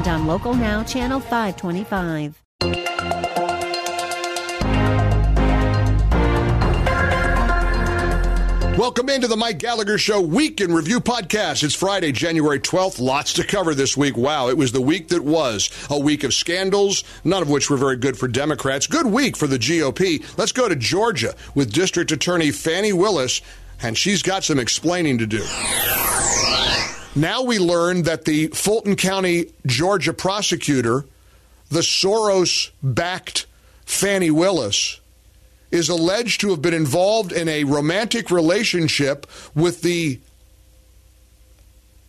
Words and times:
and 0.00 0.08
on 0.08 0.26
Local 0.26 0.54
Now, 0.54 0.82
Channel 0.82 1.20
525. 1.20 2.42
Welcome 8.78 9.10
into 9.10 9.26
the 9.26 9.36
Mike 9.36 9.58
Gallagher 9.58 9.98
Show 9.98 10.22
Week 10.22 10.62
in 10.62 10.72
Review 10.72 11.00
podcast. 11.00 11.62
It's 11.62 11.74
Friday, 11.74 12.12
January 12.12 12.58
12th. 12.60 12.98
Lots 12.98 13.34
to 13.34 13.44
cover 13.44 13.74
this 13.74 13.94
week. 13.94 14.16
Wow, 14.16 14.48
it 14.48 14.56
was 14.56 14.72
the 14.72 14.80
week 14.80 15.08
that 15.08 15.22
was. 15.22 15.68
A 15.90 15.98
week 15.98 16.24
of 16.24 16.32
scandals, 16.32 17.04
none 17.22 17.42
of 17.42 17.50
which 17.50 17.68
were 17.68 17.76
very 17.76 17.96
good 17.96 18.16
for 18.16 18.26
Democrats. 18.26 18.86
Good 18.86 19.06
week 19.06 19.36
for 19.36 19.46
the 19.46 19.58
GOP. 19.58 20.24
Let's 20.38 20.52
go 20.52 20.66
to 20.68 20.76
Georgia 20.76 21.34
with 21.54 21.72
District 21.72 22.10
Attorney 22.10 22.52
Fani 22.52 22.94
Willis, 22.94 23.42
and 23.82 23.98
she's 23.98 24.22
got 24.22 24.44
some 24.44 24.58
explaining 24.58 25.18
to 25.18 25.26
do. 25.26 25.44
Now 27.14 27.42
we 27.42 27.58
learn 27.58 28.02
that 28.02 28.24
the 28.24 28.48
Fulton 28.48 28.94
County, 28.94 29.46
Georgia 29.66 30.12
prosecutor, 30.12 31.04
the 31.68 31.80
Soros 31.80 32.70
backed 32.82 33.46
Fani 33.84 34.30
Willis, 34.30 35.00
is 35.72 35.88
alleged 35.88 36.40
to 36.42 36.50
have 36.50 36.62
been 36.62 36.74
involved 36.74 37.32
in 37.32 37.48
a 37.48 37.64
romantic 37.64 38.30
relationship 38.30 39.26
with 39.54 39.82
the 39.82 40.20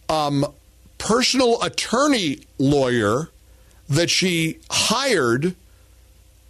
um, 0.10 0.46
personal 0.98 1.62
attorney 1.64 2.40
lawyer 2.60 3.30
that 3.90 4.10
she 4.10 4.60
hired 4.70 5.56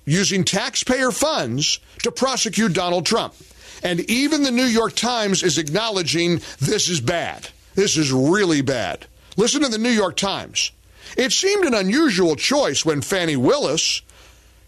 using 0.05 0.43
taxpayer 0.43 1.11
funds 1.11 1.79
to 2.03 2.11
prosecute 2.11 2.73
Donald 2.73 3.05
Trump. 3.05 3.33
And 3.83 4.01
even 4.09 4.43
the 4.43 4.51
New 4.51 4.65
York 4.65 4.95
Times 4.95 5.41
is 5.41 5.57
acknowledging 5.57 6.41
this 6.59 6.89
is 6.89 6.99
bad. 6.99 7.47
This 7.75 7.97
is 7.97 8.11
really 8.11 8.61
bad. 8.61 9.05
Listen 9.37 9.61
to 9.61 9.69
the 9.69 9.77
New 9.77 9.89
York 9.89 10.17
Times. 10.17 10.71
It 11.17 11.31
seemed 11.31 11.65
an 11.65 11.73
unusual 11.73 12.35
choice 12.35 12.85
when 12.85 13.01
Fani 13.01 13.35
Willis 13.35 14.01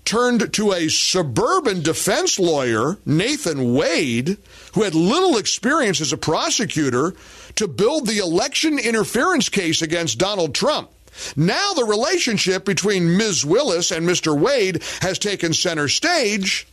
turned 0.05 0.53
to 0.53 0.73
a 0.73 0.89
suburban 0.89 1.81
defense 1.81 2.37
lawyer, 2.37 2.97
Nathan 3.05 3.73
Wade, 3.73 4.37
who 4.73 4.83
had 4.83 4.95
little 4.95 5.37
experience 5.37 6.01
as 6.01 6.11
a 6.11 6.17
prosecutor, 6.17 7.13
to 7.55 7.67
build 7.67 8.07
the 8.07 8.17
election 8.17 8.79
interference 8.79 9.47
case 9.47 9.81
against 9.81 10.17
Donald 10.17 10.53
Trump. 10.53 10.89
Now 11.35 11.73
the 11.73 11.85
relationship 11.85 12.65
between 12.65 13.17
Ms. 13.17 13.45
Willis 13.45 13.91
and 13.91 14.07
Mr. 14.07 14.37
Wade 14.37 14.83
has 15.01 15.19
taken 15.19 15.53
center 15.53 15.87
stage 15.87 16.67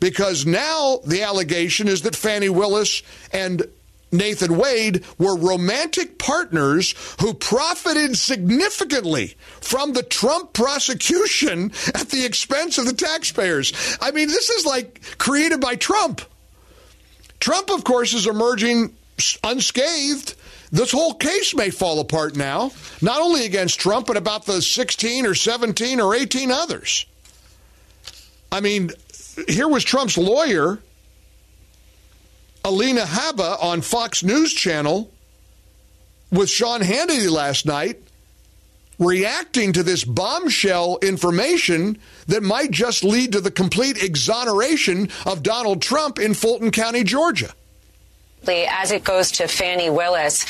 because 0.00 0.46
now 0.46 1.00
the 1.04 1.22
allegation 1.22 1.88
is 1.88 2.02
that 2.02 2.16
Fani 2.16 2.48
Willis 2.48 3.02
and 3.32 3.62
Nathan 4.12 4.58
Wade 4.58 5.04
were 5.18 5.36
romantic 5.36 6.18
partners 6.18 6.94
who 7.20 7.32
profited 7.32 8.16
significantly 8.16 9.34
from 9.60 9.94
the 9.94 10.02
Trump 10.02 10.52
prosecution 10.52 11.72
at 11.94 12.10
the 12.10 12.24
expense 12.24 12.76
of 12.76 12.84
the 12.86 12.92
taxpayers. 12.92 13.72
I 14.00 14.10
mean, 14.10 14.28
this 14.28 14.50
is 14.50 14.66
like 14.66 15.00
created 15.18 15.60
by 15.60 15.76
Trump. 15.76 16.20
Trump, 17.40 17.70
of 17.70 17.82
course, 17.82 18.12
is 18.12 18.26
emerging 18.26 18.94
unscathed. 19.42 20.34
This 20.70 20.92
whole 20.92 21.14
case 21.14 21.54
may 21.54 21.70
fall 21.70 22.00
apart 22.00 22.36
now, 22.36 22.72
not 23.00 23.20
only 23.20 23.44
against 23.44 23.80
Trump, 23.80 24.06
but 24.06 24.16
about 24.16 24.46
the 24.46 24.62
16 24.62 25.26
or 25.26 25.34
17 25.34 26.00
or 26.00 26.14
18 26.14 26.50
others. 26.50 27.06
I 28.50 28.60
mean, 28.60 28.90
here 29.48 29.68
was 29.68 29.84
Trump's 29.84 30.18
lawyer 30.18 30.78
Alina 32.64 33.02
Habba 33.02 33.62
on 33.62 33.80
Fox 33.80 34.22
News 34.22 34.52
Channel 34.52 35.10
with 36.30 36.48
Sean 36.48 36.80
Hannity 36.80 37.30
last 37.30 37.66
night 37.66 37.98
reacting 38.98 39.72
to 39.72 39.82
this 39.82 40.04
bombshell 40.04 40.98
information 41.02 41.98
that 42.28 42.42
might 42.42 42.70
just 42.70 43.02
lead 43.02 43.32
to 43.32 43.40
the 43.40 43.50
complete 43.50 44.02
exoneration 44.02 45.08
of 45.26 45.42
Donald 45.42 45.82
Trump 45.82 46.18
in 46.18 46.34
Fulton 46.34 46.70
County, 46.70 47.02
Georgia 47.02 47.52
as 48.48 48.90
it 48.90 49.04
goes 49.04 49.32
to 49.32 49.46
Fani 49.46 49.90
Willis, 49.90 50.44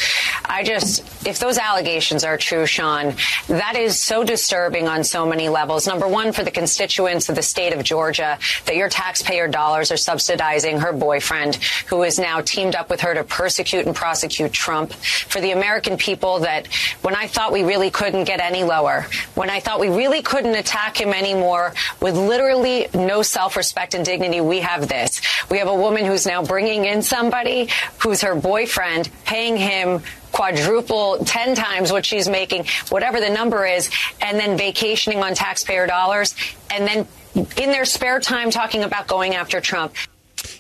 I 0.44 0.62
just, 0.64 1.26
if 1.26 1.38
those 1.38 1.58
allegations 1.58 2.24
are 2.24 2.36
true, 2.36 2.66
Sean, 2.66 3.14
that 3.48 3.76
is 3.76 4.00
so 4.00 4.24
disturbing 4.24 4.88
on 4.88 5.04
so 5.04 5.26
many 5.26 5.48
levels. 5.48 5.86
Number 5.86 6.08
one, 6.08 6.32
for 6.32 6.42
the 6.42 6.50
constituents 6.50 7.28
of 7.28 7.36
the 7.36 7.42
state 7.42 7.72
of 7.72 7.84
Georgia, 7.84 8.38
that 8.66 8.76
your 8.76 8.88
taxpayer 8.88 9.48
dollars 9.48 9.92
are 9.92 9.96
subsidizing 9.96 10.78
her 10.80 10.92
boyfriend, 10.92 11.56
who 11.86 12.02
is 12.02 12.18
now 12.18 12.40
teamed 12.40 12.74
up 12.74 12.90
with 12.90 13.00
her 13.00 13.14
to 13.14 13.24
persecute 13.24 13.86
and 13.86 13.94
prosecute 13.94 14.52
Trump. 14.52 14.92
For 14.92 15.40
the 15.40 15.52
American 15.52 15.96
people, 15.96 16.40
that 16.40 16.66
when 17.02 17.14
I 17.14 17.26
thought 17.26 17.52
we 17.52 17.62
really 17.62 17.90
couldn't 17.90 18.24
get 18.24 18.40
any 18.40 18.64
lower, 18.64 19.06
when 19.34 19.50
I 19.50 19.60
thought 19.60 19.80
we 19.80 19.88
really 19.88 20.22
couldn't 20.22 20.54
attack 20.54 21.00
him 21.00 21.10
anymore 21.10 21.74
with 22.00 22.16
literally 22.16 22.88
no 22.94 23.22
self 23.22 23.56
respect 23.56 23.94
and 23.94 24.04
dignity, 24.04 24.40
we 24.40 24.60
have 24.60 24.88
this. 24.88 25.20
We 25.50 25.58
have 25.58 25.68
a 25.68 25.74
woman 25.74 26.04
who's 26.04 26.26
now 26.26 26.42
bringing 26.42 26.84
in 26.84 27.02
somebody 27.02 27.68
who's 27.98 28.20
her 28.22 28.34
boyfriend, 28.34 29.10
paying 29.24 29.56
him 29.56 30.02
quadruple, 30.32 31.18
10 31.24 31.54
times 31.54 31.92
what 31.92 32.06
she's 32.06 32.28
making, 32.28 32.66
whatever 32.88 33.20
the 33.20 33.30
number 33.30 33.66
is, 33.66 33.90
and 34.20 34.38
then 34.38 34.56
vacationing 34.56 35.22
on 35.22 35.34
taxpayer 35.34 35.86
dollars, 35.86 36.34
and 36.70 36.86
then 36.86 37.06
in 37.34 37.70
their 37.70 37.84
spare 37.84 38.20
time 38.20 38.50
talking 38.50 38.82
about 38.82 39.06
going 39.06 39.34
after 39.34 39.60
Trump. 39.60 39.94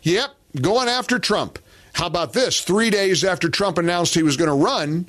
Yep, 0.02 0.34
going 0.60 0.88
after 0.88 1.18
Trump. 1.18 1.58
How 1.94 2.06
about 2.06 2.32
this? 2.32 2.60
Three 2.60 2.90
days 2.90 3.24
after 3.24 3.48
Trump 3.48 3.78
announced 3.78 4.14
he 4.14 4.22
was 4.22 4.36
going 4.36 4.50
to 4.50 4.64
run, 4.64 5.08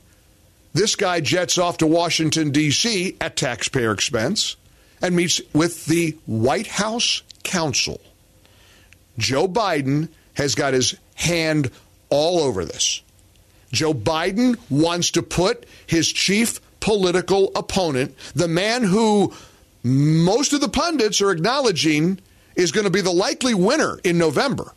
this 0.73 0.95
guy 0.95 1.19
jets 1.19 1.57
off 1.57 1.77
to 1.77 1.87
Washington, 1.87 2.51
D.C. 2.51 3.15
at 3.21 3.35
taxpayer 3.35 3.91
expense 3.91 4.55
and 5.01 5.15
meets 5.15 5.41
with 5.53 5.85
the 5.85 6.17
White 6.25 6.67
House 6.67 7.21
counsel. 7.43 8.01
Joe 9.17 9.47
Biden 9.47 10.09
has 10.33 10.55
got 10.55 10.73
his 10.73 10.95
hand 11.15 11.69
all 12.09 12.39
over 12.39 12.65
this. 12.65 13.01
Joe 13.71 13.93
Biden 13.93 14.57
wants 14.69 15.11
to 15.11 15.23
put 15.23 15.65
his 15.87 16.11
chief 16.11 16.59
political 16.79 17.51
opponent, 17.55 18.13
the 18.35 18.47
man 18.47 18.83
who 18.83 19.33
most 19.83 20.53
of 20.53 20.61
the 20.61 20.69
pundits 20.69 21.21
are 21.21 21.31
acknowledging 21.31 22.19
is 22.55 22.71
going 22.71 22.83
to 22.83 22.91
be 22.91 23.01
the 23.01 23.11
likely 23.11 23.53
winner 23.53 23.99
in 24.03 24.17
November. 24.17 24.73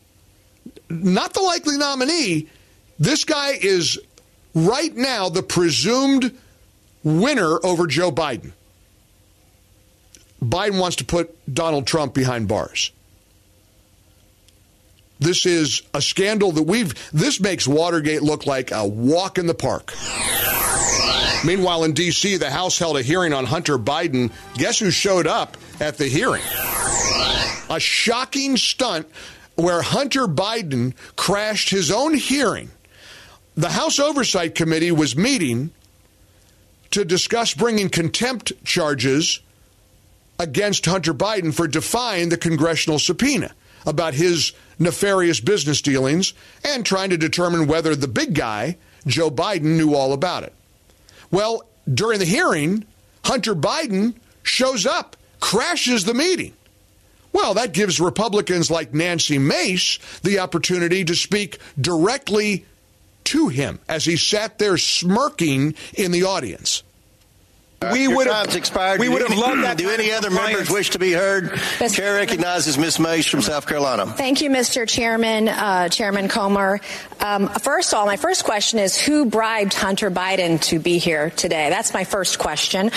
Not 0.88 1.34
the 1.34 1.42
likely 1.42 1.76
nominee. 1.76 2.48
This 2.98 3.24
guy 3.24 3.52
is 3.60 3.98
right 4.54 4.94
now 4.94 5.28
the 5.28 5.42
presumed 5.42 6.36
winner 7.02 7.58
over 7.64 7.86
Joe 7.86 8.12
Biden. 8.12 8.52
Biden 10.42 10.78
wants 10.78 10.96
to 10.96 11.04
put 11.04 11.36
Donald 11.52 11.86
Trump 11.86 12.14
behind 12.14 12.46
bars. 12.46 12.92
This 15.18 15.46
is 15.46 15.82
a 15.94 16.02
scandal 16.02 16.52
that 16.52 16.64
we've, 16.64 16.94
this 17.10 17.40
makes 17.40 17.66
Watergate 17.66 18.22
look 18.22 18.46
like 18.46 18.70
a 18.70 18.86
walk 18.86 19.38
in 19.38 19.46
the 19.46 19.54
park. 19.54 19.94
Meanwhile, 21.44 21.84
in 21.84 21.92
D.C., 21.92 22.36
the 22.36 22.50
House 22.50 22.78
held 22.78 22.96
a 22.96 23.02
hearing 23.02 23.32
on 23.32 23.44
Hunter 23.44 23.78
Biden. 23.78 24.32
Guess 24.54 24.78
who 24.78 24.90
showed 24.90 25.26
up 25.26 25.56
at 25.80 25.96
the 25.96 26.06
hearing? 26.06 26.42
A 27.70 27.80
shocking 27.80 28.56
stunt 28.56 29.08
where 29.54 29.80
Hunter 29.80 30.26
Biden 30.26 30.94
crashed 31.16 31.70
his 31.70 31.90
own 31.90 32.14
hearing. 32.14 32.70
The 33.56 33.70
House 33.70 33.98
Oversight 33.98 34.54
Committee 34.54 34.92
was 34.92 35.16
meeting 35.16 35.70
to 36.90 37.04
discuss 37.04 37.54
bringing 37.54 37.88
contempt 37.88 38.52
charges 38.64 39.40
against 40.38 40.84
Hunter 40.84 41.14
Biden 41.14 41.54
for 41.54 41.66
defying 41.66 42.28
the 42.28 42.36
congressional 42.36 42.98
subpoena 42.98 43.54
about 43.86 44.14
his 44.14 44.52
nefarious 44.78 45.40
business 45.40 45.80
dealings 45.80 46.34
and 46.64 46.84
trying 46.84 47.10
to 47.10 47.16
determine 47.16 47.66
whether 47.66 47.94
the 47.94 48.08
big 48.08 48.34
guy, 48.34 48.76
Joe 49.06 49.30
Biden, 49.30 49.76
knew 49.76 49.94
all 49.94 50.12
about 50.12 50.42
it. 50.42 50.52
Well, 51.30 51.62
during 51.92 52.18
the 52.18 52.24
hearing, 52.24 52.84
Hunter 53.24 53.54
Biden 53.54 54.14
shows 54.42 54.86
up, 54.86 55.16
crashes 55.40 56.04
the 56.04 56.14
meeting. 56.14 56.52
Well, 57.32 57.54
that 57.54 57.72
gives 57.72 58.00
Republicans 58.00 58.70
like 58.70 58.94
Nancy 58.94 59.38
Mace 59.38 59.98
the 60.22 60.38
opportunity 60.38 61.04
to 61.04 61.14
speak 61.14 61.58
directly 61.78 62.64
to 63.24 63.48
him 63.48 63.78
as 63.88 64.04
he 64.04 64.16
sat 64.16 64.58
there 64.58 64.78
smirking 64.78 65.74
in 65.94 66.12
the 66.12 66.24
audience. 66.24 66.82
We 67.92 68.08
would 68.08 68.26
have 68.26 68.54
expired. 68.54 69.00
We 69.00 69.08
would 69.10 69.20
have 69.20 69.36
loved 69.36 69.62
that. 69.62 69.76
Do 69.76 69.90
any 69.90 70.10
other 70.10 70.30
members 70.30 70.70
wish 70.70 70.90
to 70.90 70.98
be 70.98 71.12
heard? 71.12 71.60
Chair 71.92 72.14
recognizes 72.14 72.78
Ms. 72.78 72.98
Mace 72.98 73.26
from 73.26 73.42
South 73.42 73.66
Carolina. 73.66 74.06
Thank 74.06 74.40
you, 74.40 74.48
Mr. 74.48 74.88
Chairman, 74.88 75.48
uh, 75.48 75.90
Chairman 75.90 76.28
Comer. 76.28 76.80
Um, 77.20 77.48
first 77.48 77.92
of 77.92 77.98
all, 77.98 78.06
my 78.06 78.16
first 78.16 78.44
question 78.44 78.78
is 78.78 78.98
who 78.98 79.26
bribed 79.26 79.74
Hunter 79.74 80.10
Biden 80.10 80.60
to 80.62 80.78
be 80.78 80.96
here 80.96 81.30
today? 81.30 81.68
That's 81.68 81.92
my 81.92 82.04
first 82.04 82.38
question. 82.38 82.90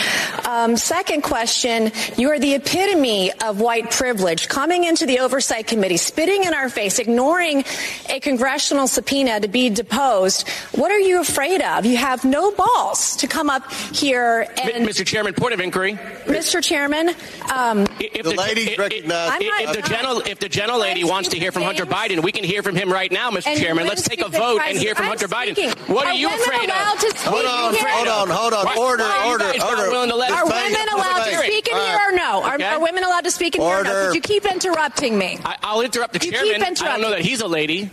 Um, 0.46 0.78
second 0.78 1.24
question, 1.24 1.92
you 2.18 2.30
are 2.30 2.40
the 2.40 2.56
epitome 2.56 3.34
of 3.34 3.60
white 3.60 3.92
privilege, 3.92 4.48
coming 4.48 4.86
into 4.86 5.06
the 5.06 5.20
Oversight 5.20 5.68
Committee, 5.68 5.98
spitting 5.98 6.46
in 6.46 6.54
our 6.54 6.70
face, 6.70 7.00
ignoring 7.00 7.66
a 8.10 8.22
congressional 8.22 8.88
subpoena 8.88 9.42
to 9.42 9.50
be 9.50 9.70
deposed. 9.70 10.48
What 10.74 10.92
are 10.92 11.00
you 11.00 11.20
afraid 11.20 11.62
of? 11.62 11.86
You 11.86 11.98
have 11.98 12.24
no 12.24 12.52
balls 12.52 13.18
to 13.18 13.28
come 13.28 13.50
up 13.50 13.70
here 13.74 14.48
and. 14.58 14.69
Mr. 14.76 15.06
Chairman, 15.06 15.34
point 15.34 15.54
of 15.54 15.60
inquiry. 15.60 15.94
Mr. 16.26 16.64
Chairman, 16.64 17.10
um, 17.54 17.86
if 18.00 18.24
the, 18.24 18.32
the 18.32 18.36
lady 18.36 18.76
recognized. 18.78 19.42
If, 19.42 19.70
if, 19.70 19.84
the 19.84 19.90
gentle, 19.90 20.20
if 20.22 20.40
the 20.40 20.50
gentle 20.50 20.80
lady 20.80 21.04
wants 21.04 21.30
to 21.30 21.40
hear 21.40 21.52
from 21.52 21.64
Hunter 21.64 21.86
Biden, 21.86 22.24
we 22.24 22.32
can 22.32 22.44
hear 22.44 22.64
from 22.64 22.76
him 22.76 22.92
right 22.92 23.12
now, 23.12 23.32
Mr. 23.32 23.56
Chairman. 23.58 23.88
Let's 23.88 24.08
take 24.08 24.22
a 24.22 24.30
vote 24.30 24.62
and 24.62 24.78
hear 24.78 24.96
from 24.96 25.06
Hunter 25.06 25.28
Biden. 25.28 25.56
What 25.88 26.06
are, 26.06 26.12
are 26.12 26.14
you 26.14 26.28
afraid 26.28 26.70
of? 26.70 26.76
Hold 26.76 27.46
on, 27.46 27.76
hold 27.76 28.08
on, 28.08 28.30
hold 28.30 28.54
on. 28.54 28.78
Order, 28.78 29.04
order, 29.26 29.46
order. 29.46 30.24
Are 30.34 30.46
women 30.46 30.88
allowed 30.94 31.26
to 31.26 31.38
speak 31.38 31.68
in 31.68 31.76
here 31.76 32.00
or 32.08 32.16
no? 32.16 32.44
Are, 32.44 32.62
are 32.62 32.82
women 32.82 33.04
allowed 33.04 33.24
to 33.26 33.32
speak 33.32 33.56
in 33.56 33.62
here 33.62 33.80
or 33.80 33.84
no? 33.84 34.08
Could 34.08 34.16
you 34.16 34.22
keep 34.22 34.46
interrupting 34.46 35.18
me? 35.18 35.40
I, 35.44 35.76
will 35.76 35.82
interrupt 35.82 36.14
the 36.14 36.26
you 36.26 36.32
chairman. 36.32 36.64
I 36.64 36.74
don't 36.74 37.02
know 37.02 37.10
that 37.12 37.22
he's 37.22 37.42
a 37.42 37.48
lady. 37.48 37.90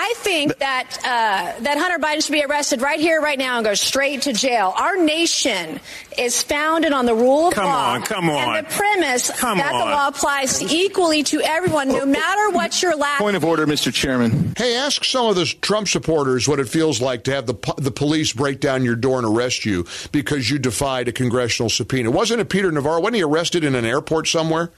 I 0.00 0.14
think 0.18 0.58
that 0.58 0.96
uh, 1.02 1.60
that 1.62 1.76
Hunter 1.76 1.98
Biden 1.98 2.24
should 2.24 2.30
be 2.30 2.44
arrested 2.44 2.80
right 2.82 3.00
here, 3.00 3.20
right 3.20 3.36
now, 3.38 3.56
and 3.56 3.64
go 3.64 3.74
straight 3.74 4.22
to 4.22 4.32
jail. 4.32 4.72
Our 4.76 4.96
nation 4.96 5.80
is 6.16 6.40
founded 6.40 6.92
on 6.92 7.04
the 7.04 7.14
rule 7.16 7.48
of 7.48 7.54
come 7.54 7.64
law. 7.64 7.94
On, 7.94 8.02
come 8.02 8.30
on, 8.30 8.56
And 8.56 8.64
the 8.64 8.70
premise 8.70 9.28
come 9.40 9.58
that 9.58 9.72
on. 9.74 9.80
the 9.80 9.84
law 9.86 10.06
applies 10.06 10.62
equally 10.72 11.24
to 11.24 11.40
everyone, 11.42 11.88
no 11.88 12.06
matter 12.06 12.50
what 12.50 12.80
your 12.80 12.94
last. 12.96 13.18
Point 13.18 13.34
of 13.34 13.44
order, 13.44 13.66
Mr. 13.66 13.92
Chairman. 13.92 14.54
Hey, 14.56 14.76
ask 14.76 15.02
some 15.04 15.26
of 15.26 15.34
the 15.34 15.46
Trump 15.62 15.88
supporters 15.88 16.46
what 16.46 16.60
it 16.60 16.68
feels 16.68 17.00
like 17.00 17.24
to 17.24 17.32
have 17.32 17.46
the 17.46 17.54
the 17.78 17.90
police 17.90 18.32
break 18.32 18.60
down 18.60 18.84
your 18.84 18.94
door 18.96 19.18
and 19.18 19.26
arrest 19.26 19.64
you 19.64 19.84
because 20.12 20.48
you 20.48 20.60
defied 20.60 21.08
a 21.08 21.12
congressional 21.12 21.70
subpoena. 21.70 22.12
Wasn't 22.12 22.40
it 22.40 22.48
Peter 22.48 22.70
Navarro? 22.70 23.00
Wasn't 23.00 23.16
he 23.16 23.24
arrested 23.24 23.64
in 23.64 23.74
an 23.74 23.84
airport 23.84 24.28
somewhere? 24.28 24.70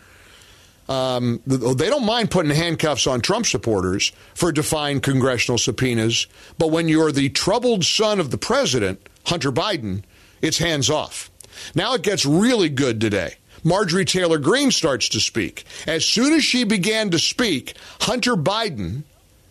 Um, 0.90 1.40
they 1.46 1.88
don't 1.88 2.04
mind 2.04 2.32
putting 2.32 2.50
handcuffs 2.50 3.06
on 3.06 3.20
Trump 3.20 3.46
supporters 3.46 4.10
for 4.34 4.50
defying 4.50 5.00
congressional 5.00 5.56
subpoenas, 5.56 6.26
but 6.58 6.72
when 6.72 6.88
you're 6.88 7.12
the 7.12 7.28
troubled 7.28 7.84
son 7.84 8.18
of 8.18 8.32
the 8.32 8.38
president, 8.38 9.08
Hunter 9.26 9.52
Biden, 9.52 10.02
it's 10.42 10.58
hands 10.58 10.90
off. 10.90 11.30
Now 11.76 11.94
it 11.94 12.02
gets 12.02 12.26
really 12.26 12.68
good 12.68 13.00
today. 13.00 13.36
Marjorie 13.62 14.04
Taylor 14.04 14.38
Greene 14.38 14.72
starts 14.72 15.08
to 15.10 15.20
speak. 15.20 15.64
As 15.86 16.04
soon 16.04 16.32
as 16.32 16.42
she 16.42 16.64
began 16.64 17.10
to 17.10 17.20
speak, 17.20 17.74
Hunter 18.00 18.34
Biden 18.34 19.04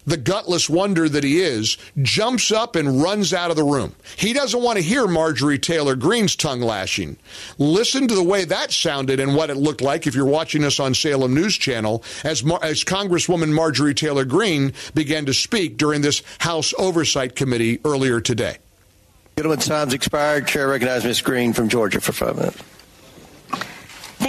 the 0.09 0.17
gutless 0.17 0.69
wonder 0.69 1.07
that 1.07 1.23
he 1.23 1.39
is, 1.39 1.77
jumps 2.01 2.51
up 2.51 2.75
and 2.75 3.01
runs 3.01 3.33
out 3.33 3.51
of 3.51 3.55
the 3.55 3.63
room. 3.63 3.95
He 4.17 4.33
doesn't 4.33 4.61
want 4.61 4.77
to 4.77 4.83
hear 4.83 5.07
Marjorie 5.07 5.59
Taylor 5.59 5.95
Greene's 5.95 6.35
tongue 6.35 6.61
lashing. 6.61 7.17
Listen 7.57 8.07
to 8.07 8.15
the 8.15 8.23
way 8.23 8.45
that 8.45 8.71
sounded 8.71 9.19
and 9.19 9.35
what 9.35 9.49
it 9.49 9.55
looked 9.55 9.81
like 9.81 10.07
if 10.07 10.15
you're 10.15 10.25
watching 10.25 10.63
us 10.63 10.79
on 10.79 10.93
Salem 10.93 11.33
News 11.35 11.57
Channel 11.57 12.03
as, 12.23 12.43
Mar- 12.43 12.59
as 12.63 12.83
Congresswoman 12.83 13.53
Marjorie 13.53 13.93
Taylor 13.93 14.25
Greene 14.25 14.73
began 14.93 15.25
to 15.25 15.33
speak 15.33 15.77
during 15.77 16.01
this 16.01 16.23
House 16.39 16.73
Oversight 16.77 17.35
Committee 17.35 17.79
earlier 17.85 18.19
today. 18.19 18.57
Gentleman's 19.37 19.67
time's 19.67 19.93
expired. 19.93 20.47
Chair 20.47 20.67
recognizes 20.67 21.05
Ms. 21.05 21.21
Greene 21.21 21.53
from 21.53 21.69
Georgia 21.69 22.01
for 22.01 22.11
five 22.11 22.35
minutes. 22.35 22.61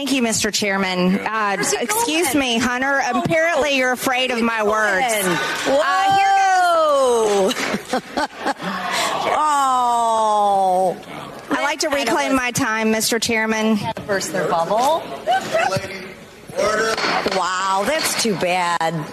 Thank 0.01 0.13
you, 0.13 0.23
Mr. 0.23 0.51
Chairman. 0.51 1.19
Uh, 1.19 1.59
excuse 1.79 2.35
me, 2.35 2.57
Hunter. 2.57 3.03
Apparently, 3.13 3.77
you're 3.77 3.93
afraid 3.93 4.31
of 4.31 4.41
my 4.41 4.63
words. 4.63 5.27
Whoa! 5.67 7.51
Uh, 7.93 8.31
oh. 9.37 10.97
I 11.51 11.63
like 11.63 11.81
to 11.81 11.91
reclaim 11.91 12.35
my 12.35 12.51
time, 12.51 12.91
Mr. 12.91 13.21
Chairman. 13.21 13.79
Burst 14.07 14.33
their 14.33 14.49
bubble. 14.49 15.03
Wow, 17.37 17.85
that's 17.87 18.23
too 18.23 18.37
bad. 18.37 19.05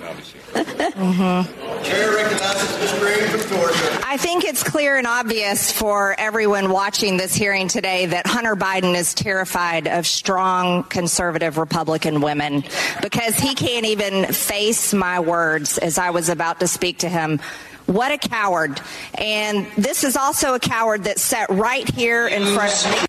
Chair 0.54 2.16
recognizes 2.16 2.80
Ms. 2.80 3.00
Greene 3.00 3.28
from 3.30 3.50
Georgia. 3.50 4.02
I 4.06 4.18
think 4.18 4.46
it's 4.46 4.64
clear 4.64 4.98
and 4.98 5.06
obvious 5.06 5.72
for 5.72 6.16
everyone 6.18 6.72
watching 6.72 7.18
this 7.18 7.36
hearing 7.36 7.68
today 7.68 8.08
that 8.08 8.26
Hunter 8.26 8.56
Biden 8.56 8.96
is 8.96 9.14
terrified 9.14 9.88
of 9.88 10.08
strong 10.08 10.84
conservative 10.84 11.58
Republican 11.58 12.22
women 12.22 12.64
because 13.02 13.38
he 13.38 13.54
can't 13.56 13.86
even 13.86 14.26
face 14.34 14.94
my 14.94 15.20
words 15.20 15.78
as 15.78 15.98
I 15.98 16.10
was 16.12 16.30
about 16.30 16.60
to 16.62 16.68
speak 16.68 17.00
to 17.00 17.10
him. 17.10 17.40
What 17.86 18.12
a 18.12 18.18
coward. 18.18 18.82
And 19.16 19.68
this 19.78 20.04
is 20.04 20.18
also 20.18 20.56
a 20.56 20.60
coward 20.60 21.06
that 21.06 21.20
sat 21.20 21.50
right 21.50 21.90
here 21.90 22.28
in 22.28 22.44
front 22.54 22.86
of 22.86 22.92
me. 22.92 23.08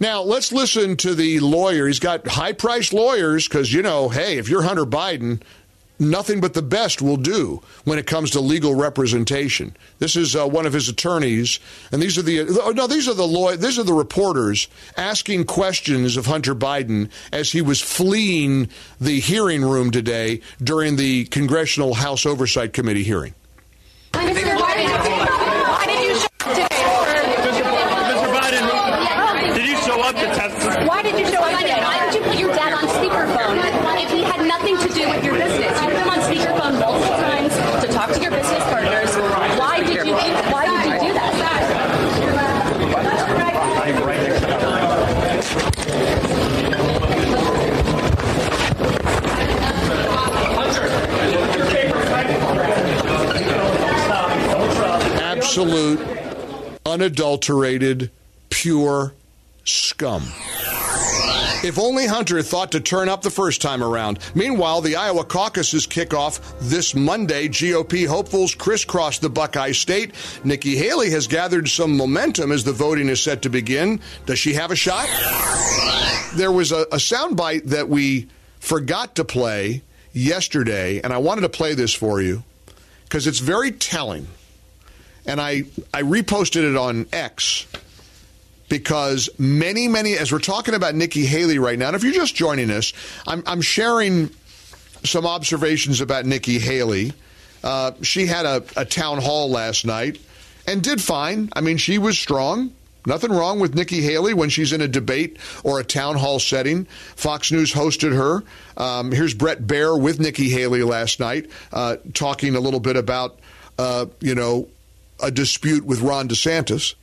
Now, 0.00 0.22
let's 0.22 0.52
listen 0.52 0.96
to 0.98 1.14
the 1.14 1.40
lawyer. 1.40 1.86
He's 1.88 1.98
got 1.98 2.26
high 2.26 2.52
priced 2.52 2.92
lawyers 2.92 3.48
because, 3.48 3.72
you 3.72 3.82
know, 3.82 4.08
hey, 4.08 4.38
if 4.38 4.48
you're 4.48 4.62
Hunter 4.62 4.86
Biden, 4.86 5.42
nothing 5.98 6.40
but 6.40 6.54
the 6.54 6.62
best 6.62 7.02
will 7.02 7.16
do 7.16 7.60
when 7.84 7.98
it 7.98 8.06
comes 8.06 8.30
to 8.32 8.40
legal 8.40 8.74
representation. 8.74 9.76
This 9.98 10.16
is 10.16 10.36
uh, 10.36 10.46
one 10.46 10.66
of 10.66 10.72
his 10.72 10.88
attorneys, 10.88 11.60
and 11.92 12.00
these 12.02 12.18
are 12.18 12.22
the 12.22 12.40
uh, 12.40 12.72
no, 12.72 12.86
these 12.86 13.08
are 13.08 13.14
the 13.14 13.26
law, 13.26 13.54
these 13.56 13.78
are 13.78 13.84
the 13.84 13.94
reporters 13.94 14.68
asking 14.96 15.44
questions 15.44 16.16
of 16.16 16.26
Hunter 16.26 16.54
Biden 16.54 17.10
as 17.32 17.50
he 17.52 17.62
was 17.62 17.80
fleeing 17.80 18.68
the 19.00 19.20
hearing 19.20 19.62
room 19.62 19.90
today 19.90 20.40
during 20.62 20.96
the 20.96 21.24
Congressional 21.26 21.94
House 21.94 22.26
Oversight 22.26 22.72
Committee 22.72 23.04
hearing. 23.04 23.34
Mr. 24.12 24.56
Biden, 24.56 24.58
why 24.58 25.84
did 25.86 26.02
you 26.06 26.14
show 26.14 26.26
up 26.40 26.54
today? 26.54 26.68
Mr. 27.48 28.28
Biden, 28.34 29.54
did 29.54 29.66
you 29.68 29.76
show 29.76 30.00
up 30.00 30.14
to 30.16 30.26
testify? 30.26 30.84
Why 30.86 31.02
did 31.02 31.18
you 31.18 31.26
show 31.26 31.42
up 31.42 31.60
today? 31.60 31.80
Why 31.80 32.04
did 32.06 32.14
you 32.14 32.22
put 32.22 32.38
your 32.38 32.54
dad 32.54 32.72
on 32.72 32.84
speakerphone 32.88 34.02
if 34.02 34.10
he 34.10 34.22
had 34.22 34.46
nothing 34.46 34.76
to 34.78 34.88
do 34.94 35.08
with 35.08 35.24
your 35.24 35.34
business? 35.34 35.80
You 35.82 35.88
put 35.88 35.96
him 35.96 36.08
on 36.08 36.18
speakerphone 36.18 36.80
multiple 36.80 37.16
times 37.16 37.54
to 37.84 37.92
talk 37.92 38.10
to 38.12 38.20
your 38.20 38.30
business 38.30 38.62
partners. 38.64 39.14
Why 39.58 39.82
did 39.84 40.06
you? 40.06 40.14
Why 40.14 40.66
did 40.66 41.02
you 41.02 41.08
do 41.08 41.14
that? 41.14 41.28
Absolute, 55.48 55.98
unadulterated, 56.84 58.10
pure 58.50 59.14
scum. 59.64 60.22
If 61.64 61.78
only 61.78 62.06
Hunter 62.06 62.42
thought 62.42 62.70
to 62.72 62.80
turn 62.80 63.08
up 63.08 63.22
the 63.22 63.30
first 63.30 63.62
time 63.62 63.82
around. 63.82 64.18
Meanwhile, 64.34 64.82
the 64.82 64.96
Iowa 64.96 65.24
caucuses 65.24 65.86
kick 65.86 66.12
off 66.12 66.38
this 66.60 66.94
Monday. 66.94 67.48
GOP 67.48 68.06
hopefuls 68.06 68.54
crisscross 68.54 69.20
the 69.20 69.30
Buckeye 69.30 69.72
State. 69.72 70.12
Nikki 70.44 70.76
Haley 70.76 71.08
has 71.12 71.26
gathered 71.26 71.66
some 71.66 71.96
momentum 71.96 72.52
as 72.52 72.62
the 72.62 72.72
voting 72.74 73.08
is 73.08 73.22
set 73.22 73.40
to 73.40 73.48
begin. 73.48 74.00
Does 74.26 74.38
she 74.38 74.52
have 74.52 74.70
a 74.70 74.76
shot? 74.76 75.08
There 76.36 76.52
was 76.52 76.72
a, 76.72 76.82
a 76.92 76.98
soundbite 76.98 77.64
that 77.64 77.88
we 77.88 78.28
forgot 78.60 79.14
to 79.14 79.24
play 79.24 79.80
yesterday, 80.12 81.00
and 81.00 81.10
I 81.10 81.18
wanted 81.18 81.40
to 81.40 81.48
play 81.48 81.72
this 81.72 81.94
for 81.94 82.20
you 82.20 82.44
because 83.04 83.26
it's 83.26 83.38
very 83.38 83.72
telling 83.72 84.28
and 85.28 85.40
I, 85.40 85.64
I 85.94 86.02
reposted 86.02 86.68
it 86.68 86.76
on 86.76 87.06
X 87.12 87.66
because 88.68 89.28
many, 89.38 89.86
many, 89.86 90.16
as 90.16 90.32
we're 90.32 90.38
talking 90.40 90.74
about 90.74 90.94
Nikki 90.94 91.26
Haley 91.26 91.58
right 91.58 91.78
now, 91.78 91.88
and 91.88 91.96
if 91.96 92.02
you're 92.02 92.12
just 92.12 92.34
joining 92.34 92.70
us, 92.70 92.92
I'm, 93.26 93.42
I'm 93.46 93.60
sharing 93.60 94.30
some 95.04 95.26
observations 95.26 96.00
about 96.00 96.26
Nikki 96.26 96.58
Haley. 96.58 97.12
Uh, 97.62 97.92
she 98.02 98.26
had 98.26 98.46
a, 98.46 98.64
a 98.76 98.84
town 98.84 99.20
hall 99.20 99.50
last 99.50 99.84
night 99.84 100.18
and 100.66 100.82
did 100.82 101.00
fine. 101.00 101.50
I 101.54 101.60
mean, 101.60 101.76
she 101.76 101.98
was 101.98 102.18
strong. 102.18 102.72
Nothing 103.06 103.30
wrong 103.30 103.60
with 103.60 103.74
Nikki 103.74 104.02
Haley 104.02 104.34
when 104.34 104.50
she's 104.50 104.72
in 104.72 104.80
a 104.80 104.88
debate 104.88 105.38
or 105.64 105.78
a 105.80 105.84
town 105.84 106.16
hall 106.16 106.38
setting. 106.38 106.84
Fox 107.16 107.52
News 107.52 107.72
hosted 107.72 108.14
her. 108.14 108.44
Um, 108.76 109.12
here's 109.12 109.34
Bret 109.34 109.62
Baier 109.66 109.98
with 109.98 110.20
Nikki 110.20 110.50
Haley 110.50 110.82
last 110.82 111.20
night, 111.20 111.50
uh, 111.72 111.96
talking 112.12 112.54
a 112.54 112.60
little 112.60 112.80
bit 112.80 112.96
about, 112.96 113.38
uh, 113.78 114.06
you 114.20 114.34
know, 114.34 114.68
a 115.20 115.30
dispute 115.30 115.84
with 115.84 116.00
Ron 116.00 116.28
DeSantis. 116.28 116.94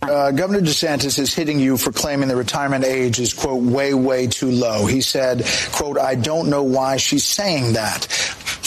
Uh, 0.00 0.30
Governor 0.30 0.60
DeSantis 0.60 1.18
is 1.18 1.34
hitting 1.34 1.58
you 1.58 1.76
for 1.76 1.90
claiming 1.90 2.28
the 2.28 2.36
retirement 2.36 2.84
age 2.84 3.18
is, 3.18 3.34
quote, 3.34 3.64
way, 3.64 3.94
way 3.94 4.28
too 4.28 4.50
low. 4.50 4.86
He 4.86 5.00
said, 5.00 5.44
quote, 5.72 5.98
I 5.98 6.14
don't 6.14 6.48
know 6.50 6.62
why 6.62 6.98
she's 6.98 7.24
saying 7.24 7.72
that. 7.72 8.06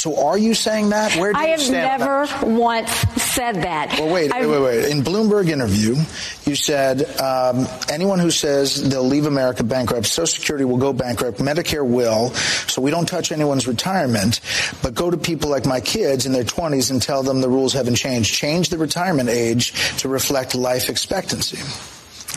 So 0.02 0.30
are 0.30 0.36
you 0.36 0.56
saying 0.56 0.90
that? 0.90 1.16
Where 1.16 1.32
do 1.32 1.38
I 1.38 1.52
you 1.52 1.60
stand? 1.60 1.86
I 1.86 1.90
have 1.90 2.00
never 2.42 2.56
once 2.56 2.90
said 3.22 3.58
that. 3.58 4.00
Well, 4.00 4.12
wait, 4.12 4.34
wait, 4.34 4.48
wait, 4.48 4.60
wait. 4.60 4.90
In 4.90 5.04
Bloomberg 5.04 5.48
interview, 5.48 5.96
you 6.44 6.56
said 6.56 7.04
um, 7.20 7.68
anyone 7.88 8.18
who 8.18 8.32
says 8.32 8.90
they'll 8.90 9.04
leave 9.04 9.28
America 9.28 9.64
bankrupt, 9.64 10.08
Social 10.08 10.26
Security 10.26 10.66
will 10.66 10.78
go 10.78 10.92
bankrupt, 10.92 11.38
Medicare 11.38 11.88
will, 11.88 12.32
so 12.32 12.82
we 12.82 12.90
don't 12.90 13.06
touch 13.06 13.32
anyone's 13.32 13.68
retirement, 13.68 14.40
but 14.82 14.96
go 14.96 15.12
to 15.12 15.18
people 15.18 15.52
like 15.52 15.68
my 15.68 15.80
kids 15.80 16.26
in 16.26 16.32
their 16.32 16.46
20s 16.46 16.90
and 16.90 17.00
tell 17.00 17.22
them 17.22 17.40
the 17.40 17.50
rules 17.50 17.74
haven't 17.74 17.94
changed. 17.94 18.34
Change 18.34 18.70
the 18.70 18.80
retirement 18.80 19.30
age 19.30 19.72
to 20.00 20.10
reflect 20.10 20.56
life 20.56 20.90
expectancy. 20.90 21.60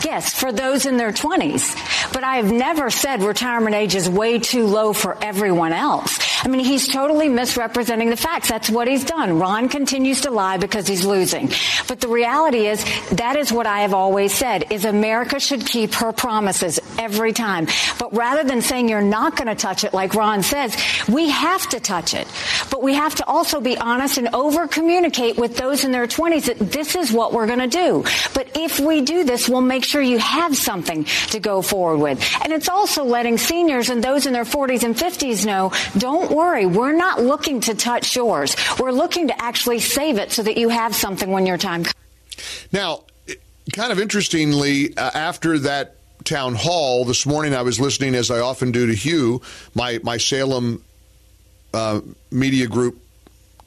Yes, 0.03 0.33
for 0.33 0.51
those 0.51 0.85
in 0.85 0.97
their 0.97 1.11
20s. 1.11 2.13
But 2.13 2.23
I 2.23 2.37
have 2.37 2.51
never 2.51 2.89
said 2.89 3.23
retirement 3.23 3.75
age 3.75 3.95
is 3.95 4.09
way 4.09 4.39
too 4.39 4.67
low 4.67 4.93
for 4.93 5.17
everyone 5.23 5.73
else. 5.73 6.19
I 6.45 6.47
mean, 6.47 6.63
he's 6.63 6.87
totally 6.87 7.27
misrepresenting 7.27 8.11
the 8.11 8.15
facts. 8.15 8.49
That's 8.49 8.69
what 8.69 8.87
he's 8.87 9.03
done. 9.03 9.39
Ron 9.39 9.67
continues 9.67 10.21
to 10.21 10.29
lie 10.29 10.57
because 10.57 10.87
he's 10.87 11.03
losing. 11.03 11.49
But 11.87 12.01
the 12.01 12.07
reality 12.07 12.67
is 12.67 12.85
that 13.13 13.35
is 13.35 13.51
what 13.51 13.65
I 13.65 13.79
have 13.79 13.95
always 13.95 14.31
said 14.31 14.71
is 14.71 14.85
America 14.85 15.39
should 15.39 15.65
keep 15.65 15.95
her 15.95 16.13
promises 16.13 16.79
every 16.99 17.33
time. 17.33 17.65
But 17.97 18.13
rather 18.13 18.43
than 18.43 18.61
saying 18.61 18.89
you're 18.89 19.01
not 19.01 19.35
going 19.35 19.47
to 19.47 19.55
touch 19.55 19.83
it 19.83 19.93
like 19.93 20.13
Ron 20.13 20.43
says, 20.43 20.77
we 21.09 21.29
have 21.29 21.67
to 21.69 21.79
touch 21.79 22.13
it. 22.13 22.27
But 22.69 22.83
we 22.83 22.93
have 22.93 23.15
to 23.15 23.25
also 23.25 23.59
be 23.59 23.75
honest 23.79 24.19
and 24.19 24.29
over 24.35 24.67
communicate 24.67 25.37
with 25.37 25.57
those 25.57 25.83
in 25.83 25.91
their 25.91 26.05
20s 26.05 26.45
that 26.45 26.59
this 26.59 26.95
is 26.95 27.11
what 27.11 27.33
we're 27.33 27.47
going 27.47 27.57
to 27.57 27.67
do. 27.67 28.03
But 28.35 28.49
if 28.55 28.79
we 28.79 29.01
do 29.01 29.23
this, 29.23 29.49
we'll 29.49 29.61
make 29.61 29.83
sure 29.83 29.99
you 29.99 30.19
have 30.19 30.55
something 30.55 31.05
to 31.31 31.39
go 31.39 31.63
forward 31.63 31.97
with. 31.97 32.37
And 32.43 32.53
it's 32.53 32.69
also 32.69 33.03
letting 33.03 33.39
seniors 33.39 33.89
and 33.89 34.03
those 34.03 34.27
in 34.27 34.33
their 34.33 34.43
40s 34.43 34.83
and 34.83 34.95
50s 34.95 35.43
know, 35.43 35.71
don't 35.97 36.34
worry, 36.35 36.65
we're 36.65 36.93
not 36.95 37.21
looking 37.21 37.61
to 37.61 37.75
touch 37.75 38.15
yours. 38.15 38.55
We're 38.79 38.91
looking 38.91 39.29
to 39.29 39.41
actually 39.41 39.79
save 39.79 40.17
it 40.17 40.31
so 40.31 40.43
that 40.43 40.57
you 40.57 40.69
have 40.69 40.93
something 40.95 41.31
when 41.31 41.45
your 41.45 41.57
time 41.57 41.83
comes. 41.83 41.95
Now, 42.71 43.03
kind 43.73 43.91
of 43.91 43.99
interestingly, 43.99 44.95
uh, 44.97 45.11
after 45.13 45.59
that 45.59 45.95
town 46.23 46.55
hall 46.55 47.05
this 47.05 47.25
morning, 47.25 47.53
I 47.53 47.61
was 47.61 47.79
listening, 47.79 48.15
as 48.15 48.29
I 48.31 48.39
often 48.39 48.71
do, 48.71 48.87
to 48.87 48.93
Hugh, 48.93 49.41
my, 49.73 49.99
my 50.03 50.17
Salem 50.17 50.83
uh, 51.73 52.01
media 52.31 52.67
group 52.67 53.01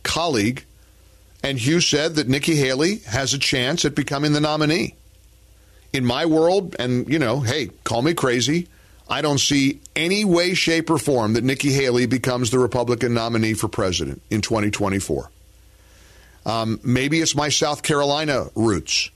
colleague, 0.03 0.65
and 1.43 1.59
Hugh 1.59 1.81
said 1.81 2.17
that 2.17 2.29
Nikki 2.29 2.57
Haley 2.57 2.97
has 3.07 3.35
a 3.35 3.39
chance 3.39 3.85
at 3.85 3.95
becoming 3.95 4.33
the 4.33 4.41
nominee. 4.41 4.95
In 5.93 6.05
my 6.05 6.27
world, 6.27 6.77
and 6.79 7.09
you 7.09 7.19
know, 7.19 7.41
hey, 7.41 7.71
call 7.85 8.03
me 8.03 8.13
crazy, 8.13 8.69
I 9.09 9.23
don't 9.23 9.39
see 9.39 9.81
any 9.97 10.25
way, 10.25 10.55
shape, 10.55 10.91
or 10.91 10.99
form 10.99 11.33
that 11.33 11.45
Nikki 11.45 11.73
Haley 11.73 12.07
becomes 12.07 12.51
the 12.51 12.59
Republican 12.59 13.15
nominee 13.15 13.55
for 13.55 13.69
president 13.69 14.21
in 14.31 14.43
2024. 14.43 15.31
Um, 16.45 16.81
maybe 16.83 17.21
it's 17.21 17.35
my 17.35 17.49
South 17.49 17.83
Carolina 17.83 18.47
roots. 18.55 19.11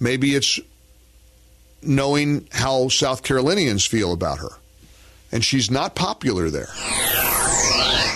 Maybe 0.00 0.34
it's 0.34 0.60
knowing 1.82 2.46
how 2.52 2.88
South 2.88 3.22
Carolinians 3.22 3.84
feel 3.84 4.12
about 4.12 4.38
her. 4.38 4.50
And 5.32 5.44
she's 5.44 5.70
not 5.70 5.94
popular 5.94 6.50
there. 6.50 6.68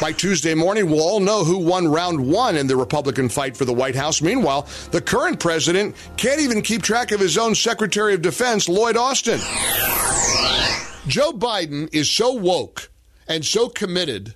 By 0.01 0.13
Tuesday 0.13 0.55
morning, 0.55 0.91
we'll 0.91 1.03
all 1.03 1.21
know 1.21 1.45
who 1.45 1.57
won 1.59 1.89
round 1.89 2.31
one 2.31 2.57
in 2.57 2.67
the 2.67 2.77
Republican 2.77 3.31
fight 3.31 3.57
for 3.57 3.65
the 3.65 3.73
White 3.73 3.97
House. 3.97 4.21
Meanwhile, 4.21 4.69
the 4.91 5.01
current 5.01 5.41
president 5.41 5.97
can't 6.19 6.41
even 6.41 6.61
keep 6.61 6.83
track 6.83 7.13
of 7.13 7.21
his 7.21 7.39
own 7.39 7.55
Secretary 7.55 8.13
of 8.13 8.21
Defense, 8.21 8.69
Lloyd 8.69 8.99
Austin. 8.99 9.41
Joe 11.07 11.33
Biden 11.33 11.89
is 11.95 12.11
so 12.11 12.33
woke 12.33 12.91
and 13.29 13.45
so 13.45 13.69
committed 13.69 14.35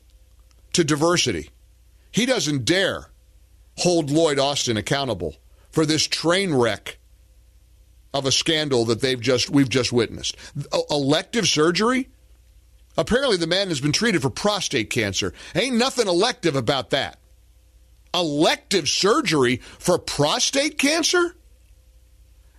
to 0.73 0.85
diversity, 0.85 1.51
he 2.13 2.27
doesn't 2.27 2.65
dare 2.65 3.11
hold 3.79 4.11
Lloyd 4.11 4.39
Austin 4.39 4.77
accountable 4.77 5.37
for 5.71 5.85
this 5.85 6.07
train 6.07 6.55
wreck 6.55 6.99
of 8.13 8.27
a 8.27 8.33
scandal 8.33 8.85
that 8.87 9.01
they've 9.01 9.21
just 9.21 9.51
we've 9.51 9.69
just 9.69 9.93
witnessed. 9.93 10.37
Uh, 10.73 10.81
elective 10.91 11.47
surgery? 11.47 12.09
Apparently 12.97 13.37
the 13.37 13.47
man 13.47 13.69
has 13.69 13.81
been 13.81 13.93
treated 13.93 14.23
for 14.23 14.31
prostate 14.31 14.91
cancer. 14.91 15.33
Ain't 15.55 15.77
nothing 15.77 16.09
elective 16.09 16.57
about 16.57 16.91
that. 16.91 17.19
Elective 18.13 18.89
surgery 18.89 19.57
for 19.57 19.99
prostate 19.99 20.77
cancer? 20.77 21.37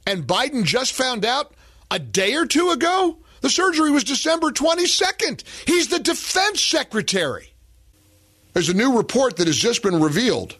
And 0.08 0.26
Biden 0.26 0.64
just 0.64 0.94
found 0.94 1.26
out 1.26 1.54
a 1.92 2.00
day 2.00 2.36
or 2.36 2.46
two 2.46 2.72
ago? 2.72 3.18
The 3.42 3.50
surgery 3.50 3.92
was 3.92 4.04
December 4.04 4.52
22nd. 4.52 5.44
He's 5.68 5.88
the 5.88 6.00
defense 6.00 6.64
secretary. 6.64 7.52
There's 8.54 8.70
a 8.70 8.74
new 8.74 8.98
report 8.98 9.38
that 9.38 9.48
has 9.48 9.58
just 9.58 9.82
been 9.82 10.00
revealed 10.00 10.56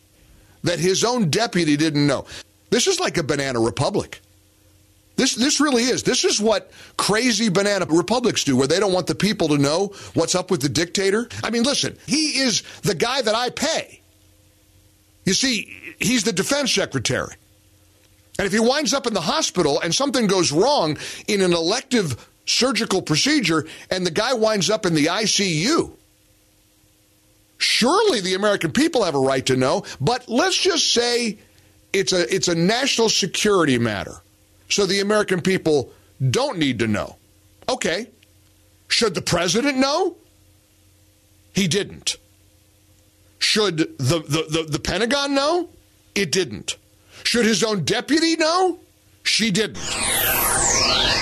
that 0.64 0.80
his 0.80 1.04
own 1.04 1.30
deputy 1.30 1.78
didn't 1.78 2.06
know. 2.06 2.26
This 2.70 2.88
is 2.88 3.00
like 3.00 3.18
a 3.18 3.24
banana 3.24 3.60
republic. 3.60 4.22
This 5.18 5.36
this 5.36 5.60
really 5.60 5.84
is. 5.84 6.04
This 6.04 6.24
is 6.24 6.40
what 6.40 6.72
crazy 6.98 7.50
banana 7.50 7.86
republics 7.86 8.44
do, 8.44 8.56
where 8.56 8.68
they 8.68 8.80
don't 8.80 8.94
want 8.94 9.08
the 9.08 9.16
people 9.16 9.50
to 9.50 9.58
know 9.58 9.94
what's 10.14 10.36
up 10.36 10.50
with 10.50 10.62
the 10.62 10.70
dictator. 10.70 11.28
I 11.44 11.50
mean, 11.50 11.64
listen, 11.64 11.98
he 12.08 12.40
is 12.40 12.64
the 12.82 12.96
guy 12.96 13.22
that 13.22 13.36
I 13.36 13.50
pay. 13.50 14.02
You 15.26 15.34
see, 15.34 15.96
he's 16.00 16.24
the 16.24 16.34
defense 16.34 16.72
secretary. 16.72 17.36
And 18.40 18.48
if 18.48 18.54
he 18.54 18.60
winds 18.60 18.94
up 18.94 19.06
in 19.06 19.14
the 19.14 19.22
hospital 19.22 19.80
and 19.82 19.94
something 19.94 20.26
goes 20.26 20.52
wrong 20.52 20.98
in 21.28 21.42
an 21.42 21.54
elective 21.54 22.31
surgical 22.46 23.02
procedure 23.02 23.68
and 23.90 24.06
the 24.06 24.12
guy 24.12 24.34
winds 24.34 24.70
up 24.70 24.86
in 24.86 24.94
the 24.94 25.06
ICU, 25.06 25.92
surely 27.58 28.22
the 28.22 28.34
American 28.34 28.72
people 28.72 29.04
have 29.04 29.16
a 29.16 29.20
right 29.20 29.46
to 29.46 29.56
know, 29.56 29.84
but 30.00 30.28
let's 30.28 30.58
just 30.58 30.94
say 30.94 31.38
it's 31.94 32.14
a 32.14 32.34
it's 32.34 32.48
a 32.48 32.56
national 32.56 33.10
security 33.10 33.78
matter 33.78 34.22
so 34.72 34.86
the 34.86 35.02
American 35.02 35.42
people 35.42 35.92
don't 36.30 36.58
need 36.58 36.80
to 36.80 36.88
know. 36.88 37.18
Okay. 37.68 38.08
Should 38.88 39.16
the 39.16 39.22
president 39.22 39.78
know? 39.78 40.16
He 41.54 41.68
didn't. 41.68 42.16
Should 43.40 43.78
the, 43.78 44.20
the, 44.20 44.46
the, 44.50 44.68
the, 44.70 44.80
Pentagon 44.80 45.34
know? 45.34 45.70
It 46.16 46.32
didn't. 46.32 46.78
Should 47.24 47.46
his 47.46 47.64
own 47.64 47.84
deputy 47.84 48.36
know? 48.36 48.80
She 49.24 49.52
didn't. 49.52 49.80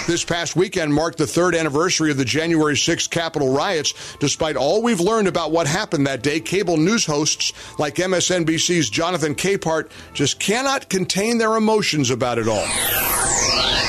This 0.09 0.25
past 0.25 0.55
weekend 0.55 0.91
marked 0.91 1.19
the 1.19 1.27
third 1.27 1.53
anniversary 1.53 2.09
of 2.09 2.17
the 2.17 2.25
January 2.25 2.73
6th 2.73 3.11
Capitol 3.11 3.53
riots. 3.53 3.93
Despite 4.17 4.55
all 4.55 4.81
we've 4.81 4.99
learned 4.99 5.27
about 5.27 5.51
what 5.51 5.67
happened 5.67 6.07
that 6.07 6.23
day, 6.23 6.39
cable 6.39 6.77
news 6.77 7.05
hosts 7.05 7.53
like 7.77 7.93
MSNBC's 7.97 8.89
Jonathan 8.89 9.35
Capehart 9.35 9.91
just 10.15 10.39
cannot 10.39 10.89
contain 10.89 11.37
their 11.37 11.55
emotions 11.57 12.09
about 12.09 12.39
it 12.39 12.47
all. 12.47 12.65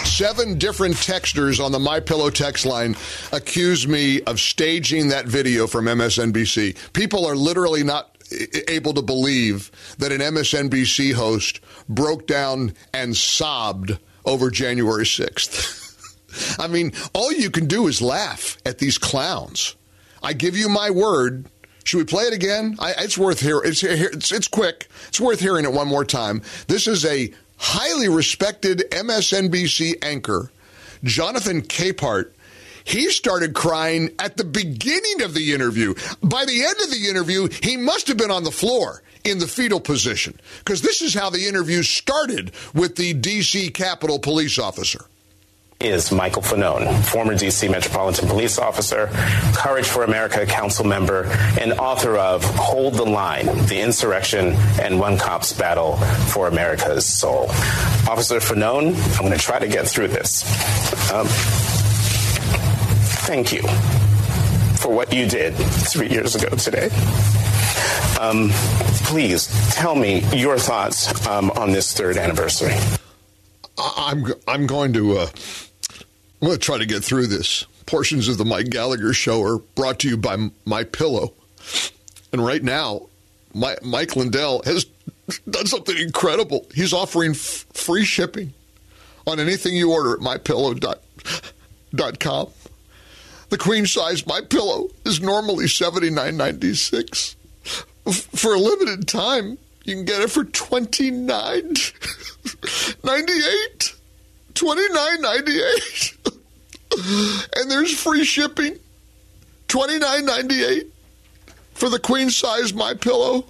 Seven 0.04 0.58
different 0.58 0.96
texters 0.96 1.58
on 1.58 1.72
the 1.72 1.78
My 1.78 2.00
Pillow 2.00 2.28
text 2.28 2.66
line 2.66 2.96
accuse 3.32 3.88
me 3.88 4.20
of 4.24 4.40
staging 4.40 5.08
that 5.08 5.24
video 5.24 5.66
from 5.66 5.86
MSNBC. 5.86 6.92
People 6.92 7.24
are 7.24 7.34
literally 7.34 7.82
not 7.82 8.18
eh, 8.30 8.60
able 8.68 8.92
to 8.92 9.00
believe 9.00 9.70
that 9.96 10.12
an 10.12 10.20
MSNBC 10.20 11.14
host 11.14 11.60
broke 11.88 12.26
down 12.26 12.74
and 12.92 13.16
sobbed 13.16 13.98
over 14.26 14.50
January 14.50 15.06
6th. 15.06 15.78
I 16.58 16.66
mean, 16.66 16.92
all 17.12 17.32
you 17.32 17.50
can 17.50 17.66
do 17.66 17.86
is 17.86 18.02
laugh 18.02 18.58
at 18.64 18.78
these 18.78 18.98
clowns. 18.98 19.74
I 20.22 20.32
give 20.32 20.56
you 20.56 20.68
my 20.68 20.90
word. 20.90 21.46
Should 21.84 21.98
we 21.98 22.04
play 22.04 22.24
it 22.24 22.34
again? 22.34 22.76
I, 22.78 22.94
it's 22.98 23.16
worth 23.16 23.40
hearing. 23.40 23.62
It's, 23.64 23.82
it's, 23.82 24.32
it's 24.32 24.48
quick. 24.48 24.88
It's 25.08 25.20
worth 25.20 25.40
hearing 25.40 25.64
it 25.64 25.72
one 25.72 25.88
more 25.88 26.04
time. 26.04 26.42
This 26.68 26.86
is 26.86 27.04
a 27.04 27.32
highly 27.56 28.08
respected 28.08 28.84
MSNBC 28.90 30.04
anchor, 30.04 30.50
Jonathan 31.04 31.62
Capehart. 31.62 32.32
He 32.84 33.10
started 33.10 33.54
crying 33.54 34.10
at 34.18 34.36
the 34.36 34.44
beginning 34.44 35.22
of 35.22 35.34
the 35.34 35.52
interview. 35.52 35.94
By 36.22 36.44
the 36.44 36.64
end 36.64 36.76
of 36.82 36.90
the 36.90 37.08
interview, 37.08 37.48
he 37.62 37.76
must 37.76 38.08
have 38.08 38.16
been 38.16 38.30
on 38.30 38.44
the 38.44 38.50
floor 38.50 39.02
in 39.24 39.38
the 39.38 39.46
fetal 39.46 39.80
position 39.80 40.38
because 40.58 40.80
this 40.80 41.02
is 41.02 41.14
how 41.14 41.30
the 41.30 41.46
interview 41.46 41.82
started 41.82 42.52
with 42.74 42.96
the 42.96 43.12
D.C. 43.14 43.70
Capitol 43.70 44.18
police 44.18 44.58
officer 44.58 45.04
is 45.80 46.12
Michael 46.12 46.42
Fanone, 46.42 47.02
former 47.04 47.34
D.C. 47.34 47.66
Metropolitan 47.68 48.28
Police 48.28 48.58
Officer, 48.58 49.08
Courage 49.54 49.86
for 49.86 50.04
America 50.04 50.44
Council 50.44 50.84
member, 50.84 51.24
and 51.58 51.72
author 51.72 52.18
of 52.18 52.44
Hold 52.44 52.94
the 52.94 53.04
Line 53.04 53.46
The 53.66 53.80
Insurrection 53.80 54.54
and 54.80 55.00
One 55.00 55.16
Cop's 55.16 55.54
Battle 55.54 55.96
for 56.28 56.48
America's 56.48 57.06
Soul. 57.06 57.46
Officer 58.08 58.36
Fanone, 58.36 58.94
I'm 59.14 59.24
going 59.24 59.32
to 59.32 59.38
try 59.38 59.58
to 59.58 59.68
get 59.68 59.88
through 59.88 60.08
this. 60.08 60.44
Um, 61.10 61.26
thank 63.26 63.52
you 63.52 63.62
for 64.76 64.92
what 64.92 65.14
you 65.14 65.26
did 65.26 65.54
three 65.54 66.10
years 66.10 66.34
ago 66.34 66.54
today. 66.56 66.90
Um, 68.20 68.50
please 69.04 69.48
tell 69.74 69.94
me 69.94 70.20
your 70.34 70.58
thoughts 70.58 71.26
um, 71.26 71.50
on 71.52 71.70
this 71.70 71.94
third 71.94 72.18
anniversary. 72.18 72.74
I'm 73.78 74.26
I'm 74.46 74.66
going 74.66 74.92
to 74.92 75.18
uh, 75.18 75.26
I'm 76.40 76.48
going 76.48 76.58
to 76.58 76.64
try 76.64 76.78
to 76.78 76.86
get 76.86 77.04
through 77.04 77.26
this. 77.26 77.66
Portions 77.86 78.28
of 78.28 78.38
the 78.38 78.44
Mike 78.44 78.70
Gallagher 78.70 79.12
show 79.12 79.42
are 79.42 79.58
brought 79.58 79.98
to 80.00 80.08
you 80.08 80.16
by 80.16 80.50
My 80.64 80.84
Pillow. 80.84 81.34
And 82.32 82.44
right 82.44 82.62
now, 82.62 83.08
Mike 83.52 84.16
Lindell 84.16 84.62
has 84.64 84.86
done 85.48 85.66
something 85.66 85.96
incredible. 85.98 86.66
He's 86.74 86.92
offering 86.92 87.32
f- 87.32 87.66
free 87.74 88.04
shipping 88.04 88.52
on 89.26 89.40
anything 89.40 89.74
you 89.76 89.92
order 89.92 90.14
at 90.14 90.20
mypillow.com. 90.20 92.48
The 93.50 93.58
queen 93.58 93.86
size 93.86 94.26
My 94.26 94.40
Pillow 94.48 94.88
is 95.04 95.20
normally 95.20 95.66
$79.96. 95.66 97.34
For 98.38 98.54
a 98.54 98.58
limited 98.58 99.06
time, 99.08 99.58
you 99.84 99.94
can 99.96 100.04
get 100.04 100.22
it 100.22 100.30
for 100.30 100.44
twenty 100.44 101.10
nine 101.10 101.74
ninety 103.04 103.32
eight. 103.32 103.94
Twenty 104.60 104.86
nine 104.92 105.22
ninety 105.22 105.58
eight. 105.58 106.16
and 107.56 107.70
there's 107.70 107.98
free 107.98 108.24
shipping. 108.24 108.78
Twenty 109.68 109.98
nine 109.98 110.26
ninety 110.26 110.62
eight 110.62 110.92
for 111.72 111.88
the 111.88 111.98
queen 111.98 112.28
size 112.28 112.74
My 112.74 112.92
Pillow. 112.92 113.46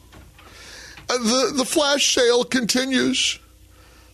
Uh, 1.09 1.19
the 1.19 1.55
the 1.57 1.65
flash 1.65 2.15
sale 2.15 2.45
continues. 2.45 3.41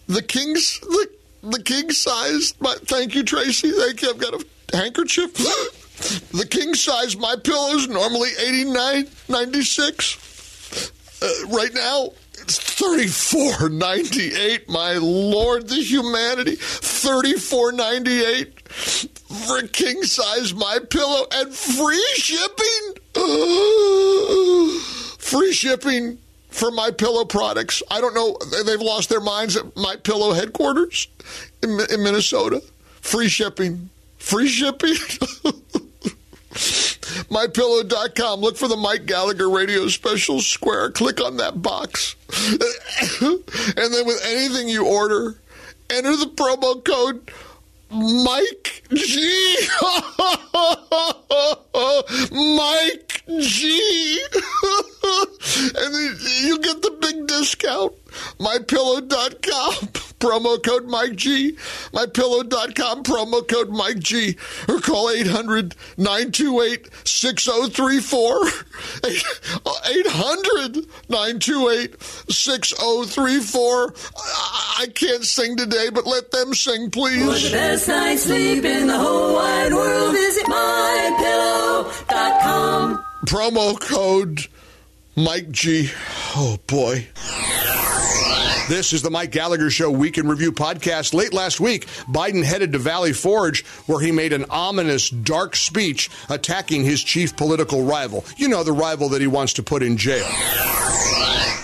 The 0.07 0.23
king's 0.23 0.81
the 0.81 1.11
the 1.43 1.63
king 1.63 1.91
size. 1.91 2.55
My, 2.61 2.75
thank 2.87 3.15
you, 3.15 3.25
Tracy. 3.25 3.73
Thank 3.73 4.01
you. 4.01 4.09
I've 4.09 4.19
got 4.19 4.33
a 4.33 4.47
handkerchief. 4.75 5.35
the 6.33 6.47
king 6.49 6.73
size 6.73 7.15
my 7.15 7.37
pillows 7.45 7.89
normally 7.89 8.31
eighty 8.41 8.65
nine 8.65 9.07
ninety 9.29 9.61
six. 9.61 10.91
Uh, 11.21 11.29
right 11.49 11.75
now 11.75 12.13
it's 12.47 12.61
thirty 12.61 13.09
four 13.09 13.69
ninety 13.69 14.33
eight. 14.33 14.69
My 14.69 14.93
lord, 14.93 15.69
the 15.69 15.83
humanity 15.83 16.55
thirty 16.55 17.33
four 17.33 17.73
ninety 17.73 18.23
eight 18.23 18.61
for 18.69 19.67
king 19.67 20.05
size 20.05 20.55
my 20.55 20.79
pillow 20.89 21.27
and 21.33 21.53
free 21.53 22.07
shipping. 22.15 22.95
free 25.19 25.53
shipping 25.53 26.19
for 26.51 26.71
my 26.71 26.93
pillow 26.93 27.25
products. 27.25 27.83
I 27.91 28.01
don't 28.01 28.15
know. 28.15 28.39
They've 28.63 28.81
lost 28.81 29.09
their 29.09 29.21
minds 29.21 29.57
at 29.57 29.77
my 29.77 29.97
pillow 29.97 30.33
headquarters 30.33 31.09
in, 31.65 31.81
in 31.93 32.05
Minnesota. 32.05 32.63
Free 33.01 33.29
shipping. 33.29 33.91
Free 34.19 34.47
shipping. 34.47 34.95
MyPillow.com. 37.31 38.41
Look 38.41 38.57
for 38.57 38.69
the 38.69 38.77
Mike 38.77 39.07
Gallagher 39.07 39.51
radio 39.51 39.89
special 39.89 40.41
square. 40.41 40.91
Click 40.91 41.21
on 41.21 41.37
that 41.39 41.63
box. 41.63 42.15
and 43.23 43.95
then 43.95 44.07
with 44.07 44.21
anything 44.27 44.69
you 44.69 44.87
order, 44.87 45.37
enter 45.91 46.17
the 46.17 46.27
promo 46.27 46.85
code 46.85 47.31
Mike 47.91 48.83
G. 48.93 49.57
Mike 52.33 53.23
G. 53.41 54.21
and 55.77 55.95
you 56.43 56.59
get 56.61 56.83
the 56.83 56.91
big 57.01 57.27
discount. 57.27 57.93
MyPillow.com. 58.39 59.86
Promo 60.27 60.61
code 60.61 60.87
Mike 60.87 61.15
G. 61.15 61.53
MyPillow.com. 61.93 63.05
Promo 63.05 63.47
code 63.47 63.71
Mike 63.71 64.01
G. 64.01 64.37
Or 64.69 64.81
call 64.81 65.09
800 65.09 65.77
928 65.97 66.89
6034. 67.05 68.41
800 69.89 70.79
928 71.09 72.03
6034. 72.03 73.95
I 74.79 74.87
can't 74.93 75.25
sing 75.25 75.57
today, 75.57 75.91
but 75.91 76.09
let 76.09 76.33
them 76.33 76.53
sing, 76.55 76.91
please. 76.91 77.25
For 77.25 77.39
the 77.49 77.53
best 77.53 77.87
night's 77.87 78.25
sleep 78.25 78.65
in 78.65 78.89
the 78.89 78.99
whole 78.99 79.33
wide 79.35 79.73
world, 79.73 80.13
visit 80.13 80.45
mypillow.com. 80.47 83.05
Promo 83.27 83.79
code 83.81 84.49
Mike 85.15 85.53
G. 85.53 85.89
Oh, 86.35 86.59
boy. 86.67 87.07
This 88.69 88.93
is 88.93 89.01
the 89.01 89.11
Mike 89.11 89.31
Gallagher 89.31 89.71
Show 89.71 89.93
Week 89.93 90.19
in 90.19 90.27
Review 90.27 90.51
podcast. 90.51 91.15
Late 91.15 91.33
last 91.33 91.61
week, 91.61 91.87
Biden 92.09 92.43
headed 92.43 92.73
to 92.73 92.79
Valley 92.79 93.13
Forge 93.13 93.65
where 93.87 94.01
he 94.01 94.11
made 94.11 94.33
an 94.33 94.45
ominous, 94.51 95.09
dark 95.09 95.55
speech 95.55 96.11
attacking 96.29 96.83
his 96.83 97.01
chief 97.05 97.37
political 97.37 97.85
rival. 97.85 98.25
You 98.37 98.49
know, 98.49 98.65
the 98.65 98.73
rival 98.73 99.09
that 99.11 99.21
he 99.21 99.29
wants 99.29 99.53
to 99.55 99.63
put 99.63 99.85
in 99.85 99.97
jail. 99.97 100.27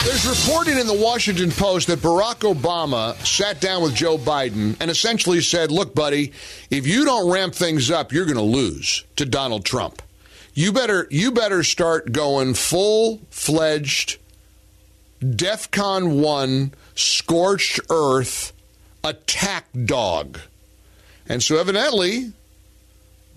There's 0.05 0.27
reporting 0.27 0.79
in 0.79 0.87
the 0.87 0.97
Washington 0.97 1.51
Post 1.51 1.89
that 1.89 1.99
Barack 1.99 2.55
Obama 2.55 3.17
sat 3.27 3.61
down 3.61 3.83
with 3.83 3.97
Joe 3.97 4.17
Biden 4.17 4.77
and 4.79 4.89
essentially 4.89 5.41
said, 5.41 5.73
Look, 5.73 5.97
buddy, 5.97 6.33
if 6.71 6.87
you 6.87 7.05
don't 7.05 7.33
ramp 7.33 7.57
things 7.57 7.91
up, 7.91 8.13
you're 8.13 8.27
going 8.27 8.37
to 8.37 8.43
lose 8.43 9.05
to 9.17 9.27
Donald 9.27 9.65
Trump. 9.65 10.03
You 10.55 10.71
better, 10.71 11.09
you 11.11 11.33
better 11.33 11.65
start 11.65 12.13
going 12.13 12.55
full 12.55 13.23
fledged 13.31 14.19
DEFCON 15.21 16.21
1 16.21 16.75
scorched 16.95 17.81
earth 17.91 18.53
attack 19.05 19.67
dog. 19.85 20.39
And 21.29 21.43
so 21.43 21.57
evidently, 21.59 22.33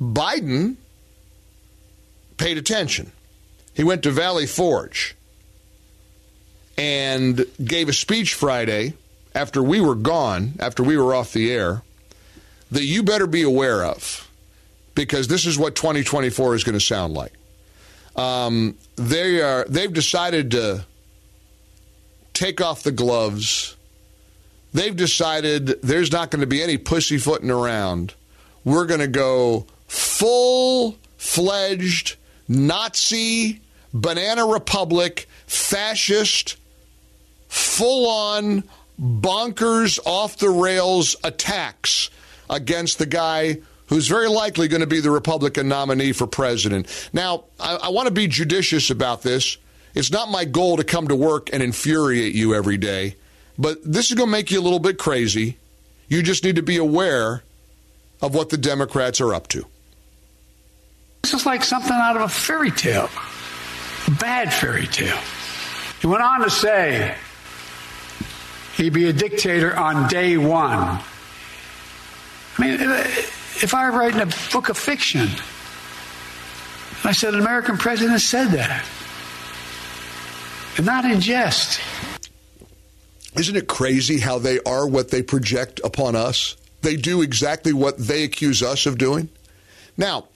Biden 0.01 0.75
paid 2.37 2.57
attention. 2.57 3.11
He 3.73 3.83
went 3.83 4.03
to 4.03 4.11
Valley 4.11 4.45
Forge 4.45 5.15
and 6.77 7.45
gave 7.63 7.89
a 7.89 7.93
speech 7.93 8.33
Friday 8.33 8.93
after 9.33 9.61
we 9.61 9.81
were 9.81 9.95
gone, 9.95 10.53
after 10.59 10.83
we 10.83 10.97
were 10.97 11.13
off 11.13 11.33
the 11.33 11.51
air, 11.51 11.83
that 12.71 12.83
you 12.83 13.03
better 13.03 13.27
be 13.27 13.43
aware 13.43 13.83
of 13.83 14.29
because 14.95 15.27
this 15.27 15.45
is 15.45 15.57
what 15.57 15.75
2024 15.75 16.55
is 16.55 16.63
going 16.63 16.73
to 16.73 16.79
sound 16.79 17.13
like. 17.13 17.33
Um, 18.15 18.77
they 18.95 19.41
are 19.41 19.65
they've 19.67 19.91
decided 19.91 20.51
to 20.51 20.85
take 22.35 22.61
off 22.61 22.83
the 22.83 22.91
gloves. 22.91 23.75
They've 24.73 24.95
decided 24.95 25.81
there's 25.81 26.11
not 26.11 26.31
going 26.31 26.41
to 26.41 26.47
be 26.47 26.61
any 26.61 26.77
pussyfooting 26.77 27.49
around. 27.49 28.13
We're 28.63 28.85
going 28.85 28.99
to 28.99 29.07
go 29.07 29.65
full 29.87 30.97
fledged 31.17 32.17
Nazi, 32.47 33.61
banana 33.93 34.45
republic, 34.45 35.27
fascist, 35.47 36.57
full 37.47 38.09
on 38.09 38.63
bonkers, 38.99 39.99
off 40.05 40.37
the 40.37 40.49
rails 40.49 41.15
attacks 41.23 42.09
against 42.49 42.99
the 42.99 43.05
guy 43.05 43.57
who's 43.87 44.07
very 44.07 44.27
likely 44.27 44.67
going 44.67 44.81
to 44.81 44.87
be 44.87 44.99
the 44.99 45.11
Republican 45.11 45.67
nominee 45.67 46.11
for 46.11 46.27
president. 46.27 47.09
Now, 47.13 47.45
I, 47.59 47.75
I 47.75 47.89
want 47.89 48.07
to 48.07 48.13
be 48.13 48.27
judicious 48.27 48.89
about 48.89 49.21
this. 49.21 49.57
It's 49.95 50.11
not 50.11 50.29
my 50.29 50.43
goal 50.43 50.77
to 50.77 50.83
come 50.83 51.07
to 51.07 51.15
work 51.15 51.49
and 51.53 51.63
infuriate 51.63 52.35
you 52.35 52.53
every 52.53 52.77
day, 52.77 53.15
but 53.57 53.77
this 53.83 54.09
is 54.11 54.15
going 54.15 54.27
to 54.27 54.31
make 54.31 54.51
you 54.51 54.59
a 54.59 54.61
little 54.61 54.79
bit 54.79 54.97
crazy. 54.97 55.57
You 56.09 56.21
just 56.21 56.43
need 56.43 56.57
to 56.57 56.61
be 56.61 56.77
aware 56.77 57.43
of 58.21 58.35
what 58.35 58.49
the 58.49 58.57
Democrats 58.57 59.21
are 59.21 59.33
up 59.33 59.47
to. 59.49 59.65
This 61.23 61.33
is 61.33 61.45
like 61.45 61.63
something 61.63 61.93
out 61.93 62.17
of 62.17 62.23
a 62.23 62.27
fairy 62.27 62.71
tale, 62.71 63.09
a 64.07 64.11
bad 64.11 64.53
fairy 64.53 64.85
tale. 64.87 65.17
He 66.01 66.07
went 66.07 66.21
on 66.21 66.41
to 66.41 66.49
say 66.49 67.15
he'd 68.75 68.93
be 68.93 69.07
a 69.07 69.13
dictator 69.13 69.75
on 69.75 70.09
day 70.09 70.37
one. 70.37 70.99
I 72.57 72.61
mean, 72.61 72.77
if 72.79 73.73
I 73.73 73.89
were 73.89 73.97
writing 73.97 74.21
a 74.21 74.29
book 74.51 74.69
of 74.69 74.77
fiction, 74.77 75.29
I 77.03 77.11
said 77.11 77.33
an 77.33 77.39
American 77.39 77.77
president 77.77 78.19
said 78.21 78.49
that, 78.49 78.85
not 80.83 81.05
in 81.05 81.21
jest. 81.21 81.79
Isn't 83.37 83.55
it 83.55 83.67
crazy 83.67 84.19
how 84.19 84.39
they 84.39 84.59
are 84.61 84.87
what 84.87 85.11
they 85.11 85.21
project 85.21 85.81
upon 85.83 86.15
us? 86.15 86.55
They 86.81 86.95
do 86.95 87.21
exactly 87.21 87.73
what 87.73 87.97
they 87.97 88.23
accuse 88.23 88.63
us 88.63 88.85
of 88.85 88.97
doing. 88.97 89.29
Now, 89.97 90.27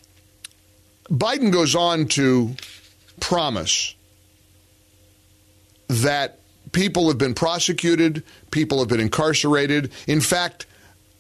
Biden 1.10 1.52
goes 1.52 1.75
on 1.75 2.08
to 2.10 2.56
promise 3.19 3.95
that 5.88 6.39
people 6.71 7.08
have 7.08 7.17
been 7.17 7.34
prosecuted, 7.34 8.23
people 8.52 8.80
have 8.80 8.88
been 8.88 8.99
incarcerated. 8.99 9.91
In 10.08 10.21
fact, 10.21 10.65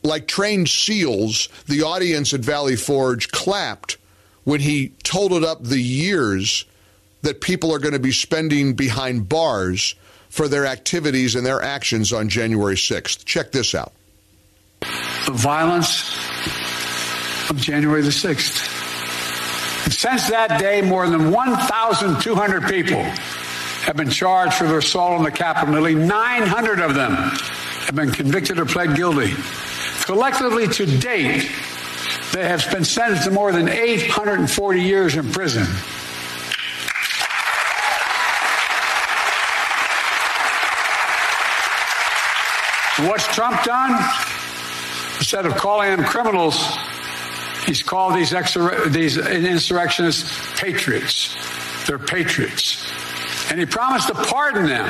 like 0.03 0.27
trained 0.27 0.69
seals, 0.69 1.49
the 1.67 1.83
audience 1.83 2.33
at 2.33 2.41
Valley 2.41 2.75
Forge 2.75 3.31
clapped 3.31 3.97
when 4.43 4.59
he 4.59 4.89
totaled 5.03 5.43
up 5.43 5.63
the 5.63 5.81
years 5.81 6.65
that 7.21 7.41
people 7.41 7.73
are 7.73 7.79
going 7.79 7.93
to 7.93 7.99
be 7.99 8.11
spending 8.11 8.73
behind 8.73 9.27
bars 9.27 9.95
for 10.29 10.47
their 10.47 10.65
activities 10.65 11.35
and 11.35 11.45
their 11.45 11.61
actions 11.61 12.13
on 12.13 12.29
January 12.29 12.75
6th. 12.75 13.25
Check 13.25 13.51
this 13.51 13.75
out. 13.75 13.91
The 14.81 15.33
violence 15.33 16.15
of 17.49 17.57
January 17.57 18.01
the 18.01 18.09
6th. 18.09 19.85
And 19.85 19.93
since 19.93 20.29
that 20.29 20.59
day, 20.59 20.81
more 20.81 21.09
than 21.09 21.31
1,200 21.31 22.63
people 22.69 23.01
have 23.83 23.97
been 23.97 24.09
charged 24.09 24.53
for 24.53 24.65
their 24.65 24.77
assault 24.77 25.13
on 25.13 25.23
the 25.23 25.31
Capitol. 25.31 25.73
Nearly 25.73 25.95
900 25.95 26.79
of 26.79 26.93
them 26.93 27.11
have 27.11 27.95
been 27.95 28.11
convicted 28.11 28.59
or 28.59 28.65
pled 28.65 28.95
guilty. 28.95 29.33
Collectively 30.03 30.67
to 30.67 30.85
date, 30.85 31.49
they 32.33 32.47
have 32.47 32.63
been 32.71 32.83
sentenced 32.83 33.23
to 33.23 33.31
more 33.31 33.51
than 33.51 33.67
840 33.67 34.81
years 34.81 35.15
in 35.15 35.31
prison. 35.31 35.65
What's 43.07 43.27
Trump 43.33 43.63
done? 43.63 43.91
Instead 45.17 45.45
of 45.45 45.55
calling 45.55 45.89
them 45.89 46.03
criminals, 46.03 46.77
he's 47.65 47.81
called 47.81 48.15
these, 48.15 48.31
exor- 48.31 48.91
these 48.91 49.17
insurrectionists 49.17 50.59
patriots. 50.59 51.35
They're 51.87 51.99
patriots. 51.99 52.91
And 53.49 53.59
he 53.59 53.65
promised 53.65 54.07
to 54.07 54.13
pardon 54.13 54.65
them 54.67 54.85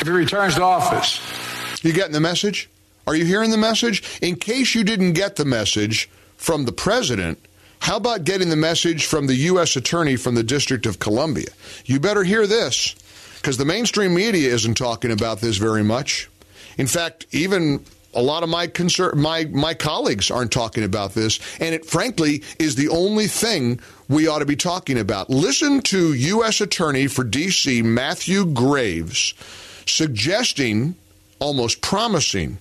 if 0.00 0.02
he 0.04 0.10
returns 0.10 0.54
to 0.54 0.62
office. 0.62 1.20
You 1.84 1.92
getting 1.92 2.12
the 2.12 2.20
message? 2.20 2.68
Are 3.06 3.14
you 3.14 3.24
hearing 3.24 3.50
the 3.50 3.56
message? 3.56 4.02
In 4.20 4.36
case 4.36 4.74
you 4.74 4.84
didn't 4.84 5.12
get 5.12 5.36
the 5.36 5.44
message 5.44 6.08
from 6.36 6.64
the 6.64 6.72
president, 6.72 7.38
how 7.80 7.96
about 7.96 8.24
getting 8.24 8.50
the 8.50 8.56
message 8.56 9.06
from 9.06 9.26
the 9.26 9.34
U.S. 9.34 9.76
Attorney 9.76 10.16
from 10.16 10.34
the 10.34 10.42
District 10.42 10.86
of 10.86 10.98
Columbia? 10.98 11.48
You 11.84 12.00
better 12.00 12.24
hear 12.24 12.46
this, 12.46 12.94
because 13.36 13.58
the 13.58 13.64
mainstream 13.64 14.14
media 14.14 14.52
isn't 14.52 14.74
talking 14.76 15.12
about 15.12 15.40
this 15.40 15.56
very 15.56 15.84
much. 15.84 16.28
In 16.76 16.86
fact, 16.86 17.26
even 17.32 17.84
a 18.14 18.22
lot 18.22 18.42
of 18.42 18.48
my 18.48 18.66
concern, 18.66 19.20
my 19.20 19.44
my 19.44 19.74
colleagues 19.74 20.30
aren't 20.30 20.50
talking 20.50 20.84
about 20.84 21.12
this, 21.12 21.38
and 21.60 21.74
it 21.74 21.84
frankly 21.84 22.42
is 22.58 22.74
the 22.74 22.88
only 22.88 23.26
thing 23.26 23.80
we 24.08 24.26
ought 24.26 24.38
to 24.38 24.46
be 24.46 24.56
talking 24.56 24.98
about. 24.98 25.28
Listen 25.28 25.80
to 25.82 26.14
U.S. 26.14 26.60
Attorney 26.60 27.06
for 27.06 27.24
D.C. 27.24 27.82
Matthew 27.82 28.46
Graves 28.46 29.34
suggesting, 29.86 30.96
almost 31.38 31.80
promising, 31.80 32.58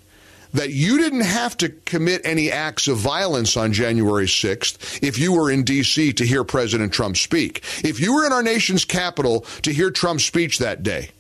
that 0.53 0.71
you 0.71 0.97
didn't 0.97 1.21
have 1.21 1.57
to 1.57 1.69
commit 1.69 2.21
any 2.23 2.51
acts 2.51 2.87
of 2.87 2.97
violence 2.97 3.57
on 3.57 3.73
January 3.73 4.25
6th 4.25 5.03
if 5.03 5.17
you 5.17 5.33
were 5.33 5.51
in 5.51 5.63
D.C. 5.63 6.13
to 6.13 6.25
hear 6.25 6.43
President 6.43 6.93
Trump 6.93 7.17
speak. 7.17 7.63
If 7.83 7.99
you 7.99 8.13
were 8.13 8.25
in 8.25 8.31
our 8.31 8.43
nation's 8.43 8.85
capital 8.85 9.41
to 9.63 9.73
hear 9.73 9.91
Trump's 9.91 10.25
speech 10.25 10.59
that 10.59 10.83
day, 10.83 11.11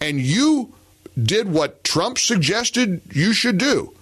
and 0.00 0.20
you 0.20 0.74
did 1.20 1.48
what 1.48 1.84
Trump 1.84 2.18
suggested 2.18 3.00
you 3.12 3.32
should 3.32 3.58
do 3.58 3.94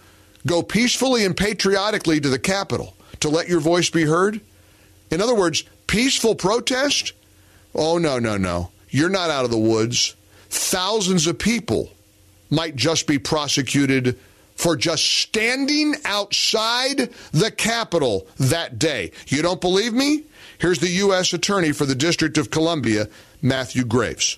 go 0.46 0.62
peacefully 0.62 1.25
and 1.25 1.37
patriotically 1.37 2.20
to 2.20 2.29
the 2.29 2.38
Capitol 2.38 2.96
to 3.20 3.29
let 3.29 3.48
your 3.48 3.61
voice 3.61 3.90
be 3.90 4.05
heard. 4.05 4.40
In 5.11 5.20
other 5.20 5.35
words, 5.35 5.64
peaceful 5.87 6.35
protest? 6.35 7.12
Oh, 7.75 7.98
no, 7.98 8.18
no, 8.18 8.37
no. 8.37 8.70
You're 8.90 9.09
not 9.09 9.31
out 9.31 9.44
of 9.44 9.51
the 9.51 9.59
woods. 9.59 10.16
Thousands 10.48 11.27
of 11.27 11.38
people 11.38 11.90
might 12.51 12.77
just 12.77 13.07
be 13.07 13.18
prosecuted 13.18 14.18
for 14.55 14.77
just 14.77 15.05
standing 15.05 15.94
outside 16.05 17.11
the 17.33 17.51
Capitol 17.51 18.27
that 18.38 18.79
day. 18.79 19.12
You 19.29 19.42
don't 19.42 19.61
believe 19.61 19.94
me? 19.94 20.25
Here's 20.59 20.79
the 20.79 20.88
U.S. 20.88 21.33
Attorney 21.33 21.72
for 21.72 21.87
the 21.87 21.94
District 21.94 22.37
of 22.37 22.51
Columbia, 22.51 23.09
Matthew 23.40 23.85
Graves. 23.85 24.37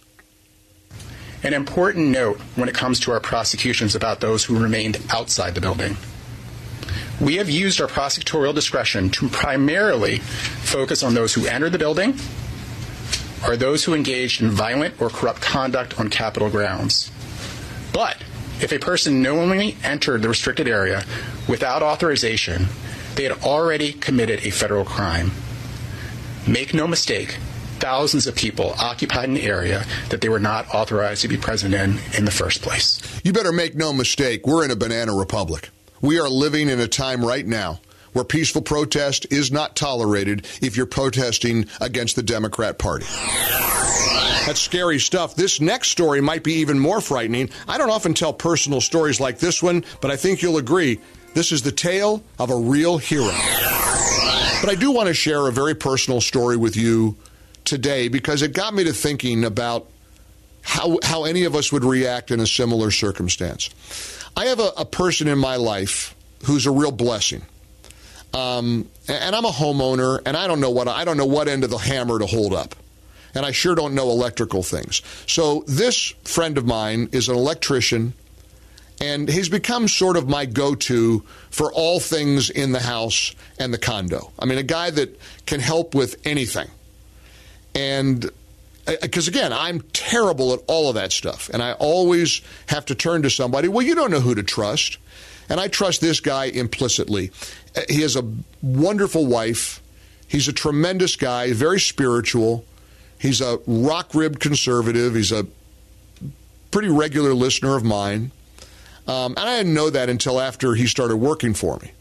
An 1.44 1.52
important 1.52 2.08
note 2.08 2.40
when 2.56 2.70
it 2.70 2.74
comes 2.74 2.98
to 3.00 3.12
our 3.12 3.20
prosecutions 3.20 3.94
about 3.94 4.20
those 4.20 4.44
who 4.44 4.58
remained 4.58 4.96
outside 5.10 5.54
the 5.54 5.60
building. 5.60 5.98
We 7.20 7.36
have 7.36 7.50
used 7.50 7.82
our 7.82 7.86
prosecutorial 7.86 8.54
discretion 8.54 9.10
to 9.10 9.28
primarily 9.28 10.18
focus 10.18 11.02
on 11.02 11.12
those 11.12 11.34
who 11.34 11.46
entered 11.46 11.72
the 11.72 11.78
building 11.78 12.14
or 13.46 13.58
those 13.58 13.84
who 13.84 13.92
engaged 13.92 14.40
in 14.40 14.50
violent 14.50 15.00
or 15.02 15.10
corrupt 15.10 15.42
conduct 15.42 16.00
on 16.00 16.08
Capitol 16.08 16.48
grounds. 16.48 17.10
But 17.92 18.16
if 18.62 18.72
a 18.72 18.78
person 18.78 19.20
knowingly 19.20 19.76
entered 19.84 20.22
the 20.22 20.30
restricted 20.30 20.66
area 20.66 21.04
without 21.46 21.82
authorization, 21.82 22.68
they 23.16 23.24
had 23.24 23.44
already 23.44 23.92
committed 23.92 24.46
a 24.46 24.50
federal 24.50 24.86
crime. 24.86 25.30
Make 26.48 26.72
no 26.72 26.86
mistake, 26.86 27.36
thousands 27.84 28.26
of 28.26 28.34
people 28.34 28.74
occupied 28.78 29.28
an 29.28 29.36
area 29.36 29.84
that 30.08 30.22
they 30.22 30.30
were 30.30 30.40
not 30.40 30.66
authorized 30.74 31.20
to 31.20 31.28
be 31.28 31.36
present 31.36 31.74
in 31.74 31.98
in 32.16 32.24
the 32.24 32.30
first 32.30 32.62
place. 32.62 32.98
You 33.22 33.34
better 33.34 33.52
make 33.52 33.74
no 33.74 33.92
mistake, 33.92 34.46
we're 34.46 34.64
in 34.64 34.70
a 34.70 34.76
banana 34.76 35.14
republic. 35.14 35.68
We 36.00 36.18
are 36.18 36.26
living 36.26 36.70
in 36.70 36.80
a 36.80 36.88
time 36.88 37.22
right 37.22 37.46
now 37.46 37.82
where 38.14 38.24
peaceful 38.24 38.62
protest 38.62 39.26
is 39.30 39.52
not 39.52 39.76
tolerated 39.76 40.46
if 40.62 40.78
you're 40.78 40.86
protesting 40.86 41.66
against 41.78 42.16
the 42.16 42.22
Democrat 42.22 42.78
Party. 42.78 43.04
That's 44.46 44.62
scary 44.62 44.98
stuff. 44.98 45.34
This 45.36 45.60
next 45.60 45.88
story 45.88 46.22
might 46.22 46.42
be 46.42 46.54
even 46.54 46.78
more 46.78 47.02
frightening. 47.02 47.50
I 47.68 47.76
don't 47.76 47.90
often 47.90 48.14
tell 48.14 48.32
personal 48.32 48.80
stories 48.80 49.20
like 49.20 49.40
this 49.40 49.62
one, 49.62 49.84
but 50.00 50.10
I 50.10 50.16
think 50.16 50.40
you'll 50.40 50.56
agree 50.56 51.00
this 51.34 51.52
is 51.52 51.60
the 51.60 51.72
tale 51.72 52.24
of 52.38 52.48
a 52.48 52.56
real 52.56 52.96
hero. 52.96 53.34
But 54.62 54.70
I 54.70 54.74
do 54.74 54.90
want 54.90 55.08
to 55.08 55.14
share 55.14 55.48
a 55.48 55.52
very 55.52 55.74
personal 55.74 56.22
story 56.22 56.56
with 56.56 56.76
you 56.76 57.18
today 57.64 58.08
because 58.08 58.42
it 58.42 58.52
got 58.52 58.74
me 58.74 58.84
to 58.84 58.92
thinking 58.92 59.44
about 59.44 59.88
how, 60.62 60.98
how 61.02 61.24
any 61.24 61.44
of 61.44 61.54
us 61.54 61.72
would 61.72 61.84
react 61.84 62.30
in 62.30 62.40
a 62.40 62.46
similar 62.46 62.90
circumstance. 62.90 63.70
I 64.36 64.46
have 64.46 64.60
a, 64.60 64.70
a 64.78 64.84
person 64.84 65.28
in 65.28 65.38
my 65.38 65.56
life 65.56 66.14
who's 66.44 66.66
a 66.66 66.70
real 66.70 66.92
blessing. 66.92 67.42
Um, 68.32 68.88
and 69.06 69.36
I'm 69.36 69.44
a 69.44 69.50
homeowner, 69.50 70.20
and 70.26 70.36
I 70.36 70.48
don't 70.48 70.60
know 70.60 70.70
what 70.70 70.88
I 70.88 71.04
don't 71.04 71.16
know 71.16 71.26
what 71.26 71.46
end 71.46 71.62
of 71.62 71.70
the 71.70 71.78
hammer 71.78 72.18
to 72.18 72.26
hold 72.26 72.52
up, 72.52 72.74
and 73.32 73.46
I 73.46 73.52
sure 73.52 73.76
don't 73.76 73.94
know 73.94 74.10
electrical 74.10 74.64
things. 74.64 75.02
So 75.28 75.62
this 75.68 76.08
friend 76.24 76.58
of 76.58 76.66
mine 76.66 77.10
is 77.12 77.28
an 77.28 77.36
electrician, 77.36 78.12
and 79.00 79.28
he's 79.28 79.48
become 79.48 79.86
sort 79.86 80.16
of 80.16 80.28
my 80.28 80.46
go-to 80.46 81.22
for 81.50 81.72
all 81.72 82.00
things 82.00 82.50
in 82.50 82.72
the 82.72 82.80
house 82.80 83.36
and 83.60 83.72
the 83.72 83.78
condo. 83.78 84.32
I 84.36 84.46
mean, 84.46 84.58
a 84.58 84.64
guy 84.64 84.90
that 84.90 85.16
can 85.46 85.60
help 85.60 85.94
with 85.94 86.20
anything, 86.26 86.68
and 87.74 88.30
because 88.86 89.28
again, 89.28 89.52
I'm 89.52 89.80
terrible 89.92 90.52
at 90.52 90.60
all 90.66 90.88
of 90.88 90.94
that 90.96 91.12
stuff, 91.12 91.50
and 91.52 91.62
I 91.62 91.72
always 91.72 92.42
have 92.66 92.84
to 92.86 92.94
turn 92.94 93.22
to 93.22 93.30
somebody. 93.30 93.68
Well, 93.68 93.84
you 93.84 93.94
don't 93.94 94.10
know 94.10 94.20
who 94.20 94.34
to 94.34 94.42
trust. 94.42 94.98
And 95.48 95.60
I 95.60 95.68
trust 95.68 96.00
this 96.00 96.20
guy 96.20 96.46
implicitly. 96.46 97.30
He 97.88 98.00
has 98.00 98.16
a 98.16 98.24
wonderful 98.62 99.26
wife. 99.26 99.82
He's 100.26 100.48
a 100.48 100.52
tremendous 100.52 101.16
guy, 101.16 101.52
very 101.52 101.80
spiritual. 101.80 102.64
He's 103.18 103.40
a 103.40 103.58
rock 103.66 104.14
ribbed 104.14 104.40
conservative. 104.40 105.14
He's 105.14 105.32
a 105.32 105.46
pretty 106.70 106.88
regular 106.88 107.34
listener 107.34 107.76
of 107.76 107.84
mine. 107.84 108.30
Um, 109.06 109.34
and 109.36 109.48
I 109.48 109.58
didn't 109.58 109.74
know 109.74 109.90
that 109.90 110.08
until 110.08 110.40
after 110.40 110.74
he 110.74 110.86
started 110.86 111.16
working 111.16 111.52
for 111.52 111.78
me. 111.82 111.92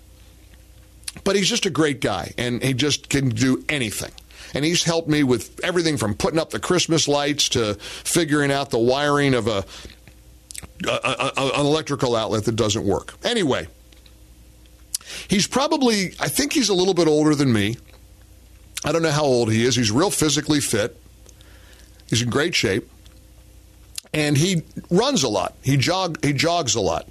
But 1.23 1.35
he's 1.35 1.49
just 1.49 1.65
a 1.65 1.69
great 1.69 1.99
guy, 1.99 2.33
and 2.37 2.63
he 2.63 2.73
just 2.73 3.09
can 3.09 3.29
do 3.29 3.63
anything. 3.69 4.11
And 4.53 4.63
he's 4.63 4.83
helped 4.83 5.09
me 5.09 5.23
with 5.23 5.59
everything 5.63 5.97
from 5.97 6.13
putting 6.13 6.39
up 6.39 6.51
the 6.51 6.59
Christmas 6.59 7.07
lights 7.07 7.49
to 7.49 7.73
figuring 7.75 8.51
out 8.51 8.69
the 8.69 8.79
wiring 8.79 9.33
of 9.33 9.47
a 9.47 9.65
a, 10.87 11.31
a, 11.37 11.51
an 11.55 11.65
electrical 11.65 12.15
outlet 12.15 12.45
that 12.45 12.55
doesn't 12.55 12.85
work. 12.85 13.13
Anyway, 13.23 13.67
he's 15.27 15.47
probably, 15.47 16.13
I 16.19 16.27
think 16.27 16.53
he's 16.53 16.69
a 16.69 16.73
little 16.73 16.93
bit 16.93 17.07
older 17.07 17.35
than 17.35 17.51
me. 17.51 17.77
I 18.85 18.91
don't 18.91 19.01
know 19.01 19.11
how 19.11 19.23
old 19.23 19.51
he 19.51 19.63
is. 19.63 19.75
He's 19.75 19.91
real 19.91 20.09
physically 20.09 20.59
fit. 20.59 20.99
He's 22.09 22.21
in 22.21 22.29
great 22.29 22.53
shape. 22.53 22.89
And 24.13 24.37
he 24.37 24.63
runs 24.89 25.23
a 25.23 25.29
lot. 25.29 25.55
He 25.63 25.77
jog 25.77 26.23
he 26.23 26.33
jogs 26.33 26.75
a 26.75 26.81
lot. 26.81 27.07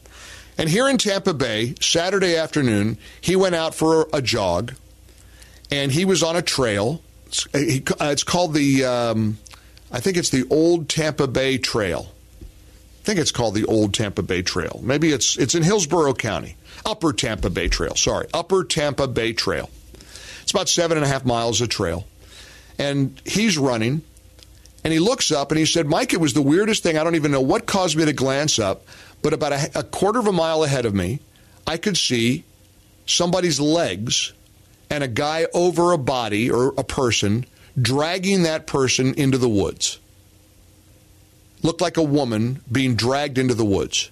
And 0.59 0.69
here 0.69 0.89
in 0.89 0.99
Tampa 0.99 1.35
Bay, 1.35 1.75
Saturday 1.81 2.37
afternoon, 2.37 2.99
he 3.21 3.35
went 3.35 3.55
out 3.55 3.75
for 3.75 4.09
a 4.13 4.21
jog, 4.23 4.75
and 5.71 5.91
he 5.91 6.05
was 6.05 6.23
on 6.23 6.37
a 6.37 6.43
trail. 6.43 7.03
It's, 7.33 7.49
he, 7.55 7.83
it's 7.99 8.25
called 8.25 8.53
the, 8.53 8.85
um, 8.85 9.38
I 9.90 10.01
think 10.01 10.18
it's 10.18 10.29
the 10.29 10.45
Old 10.51 10.90
Tampa 10.90 11.27
Bay 11.27 11.57
Trail. 11.57 12.12
I 12.42 13.05
think 13.05 13.18
it's 13.18 13.33
called 13.33 13.55
the 13.55 13.64
Old 13.64 13.95
Tampa 13.95 14.23
Bay 14.23 14.42
Trail. 14.42 14.81
Maybe 14.83 15.12
it's 15.12 15.37
it's 15.38 15.55
in 15.55 15.62
Hillsborough 15.62 16.14
County. 16.14 16.57
Upper 16.85 17.12
Tampa 17.12 17.51
Bay 17.51 17.68
Trail. 17.68 17.97
Sorry, 17.97 18.29
Upper 18.35 18.64
Tampa 18.64 19.09
Bay 19.09 19.33
Trail. 19.33 19.71
It's 20.42 20.53
about 20.53 20.68
seven 20.68 20.99
and 20.99 21.05
a 21.05 21.09
half 21.09 21.25
miles 21.25 21.61
of 21.62 21.68
trail, 21.68 22.07
and 22.79 23.21
he's 23.25 23.57
running, 23.57 24.03
and 24.85 24.92
he 24.92 24.99
looks 24.99 25.33
up 25.33 25.51
and 25.51 25.59
he 25.59 25.66
said, 25.66 25.87
"Mike, 25.87 26.12
it 26.12 26.21
was 26.21 26.35
the 26.35 26.42
weirdest 26.42 26.83
thing. 26.83 26.99
I 26.99 27.03
don't 27.03 27.16
even 27.16 27.33
know 27.33 27.40
what 27.40 27.66
caused 27.66 27.97
me 27.97 28.05
to 28.05 28.12
glance 28.12 28.59
up, 28.59 28.85
but 29.23 29.33
about 29.33 29.53
a, 29.53 29.81
a 29.81 29.83
quarter 29.83 30.18
of 30.18 30.27
a 30.27 30.33
mile 30.33 30.62
ahead 30.62 30.85
of 30.85 30.95
me, 30.95 31.21
I 31.66 31.79
could 31.79 31.97
see 31.97 32.45
somebody's 33.07 33.59
legs 33.59 34.33
and 34.93 35.03
a 35.03 35.09
guy 35.09 35.47
over 35.53 35.93
a 35.93 35.99
body 35.99 36.51
or 36.51 36.69
a 36.79 36.85
person 36.85 37.47
dragging 37.81 38.45
that 38.45 38.67
person 38.67 39.15
into 39.15 39.39
the 39.39 39.49
woods." 39.49 39.99
looked 41.63 41.81
like 41.81 41.97
a 41.97 42.03
woman 42.03 42.61
being 42.71 42.95
dragged 42.95 43.39
into 43.39 43.55
the 43.55 43.65
woods. 43.65 44.11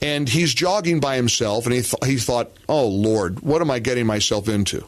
And 0.00 0.28
he's 0.28 0.54
jogging 0.54 1.00
by 1.00 1.16
himself, 1.16 1.66
and 1.66 1.74
he, 1.74 1.82
th- 1.82 2.04
he 2.04 2.16
thought, 2.16 2.50
oh, 2.68 2.88
Lord, 2.88 3.40
what 3.40 3.60
am 3.60 3.70
I 3.70 3.78
getting 3.78 4.06
myself 4.06 4.48
into? 4.48 4.84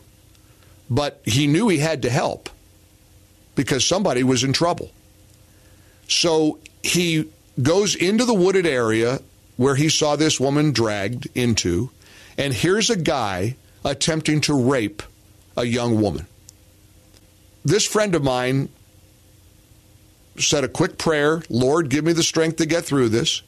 But 0.90 1.20
he 1.24 1.46
knew 1.46 1.68
he 1.68 1.78
had 1.78 2.02
to 2.02 2.10
help 2.10 2.48
because 3.54 3.86
somebody 3.86 4.24
was 4.24 4.42
in 4.42 4.52
trouble. 4.52 4.90
So 6.08 6.58
he 6.82 7.30
goes 7.60 7.94
into 7.94 8.24
the 8.24 8.34
wooded 8.34 8.66
area 8.66 9.20
where 9.56 9.76
he 9.76 9.88
saw 9.88 10.16
this 10.16 10.40
woman 10.40 10.72
dragged 10.72 11.28
into, 11.34 11.90
and 12.36 12.52
here's 12.52 12.90
a 12.90 12.96
guy 12.96 13.54
attempting 13.84 14.40
to 14.42 14.54
rape 14.54 15.02
a 15.56 15.64
young 15.64 16.00
woman. 16.00 16.26
This 17.64 17.86
friend 17.86 18.14
of 18.14 18.22
mine 18.22 18.68
said 20.38 20.64
a 20.64 20.68
quick 20.68 20.98
prayer 20.98 21.42
Lord, 21.48 21.88
give 21.88 22.04
me 22.04 22.12
the 22.12 22.22
strength 22.22 22.56
to 22.56 22.66
get 22.66 22.84
through 22.84 23.08
this. 23.10 23.42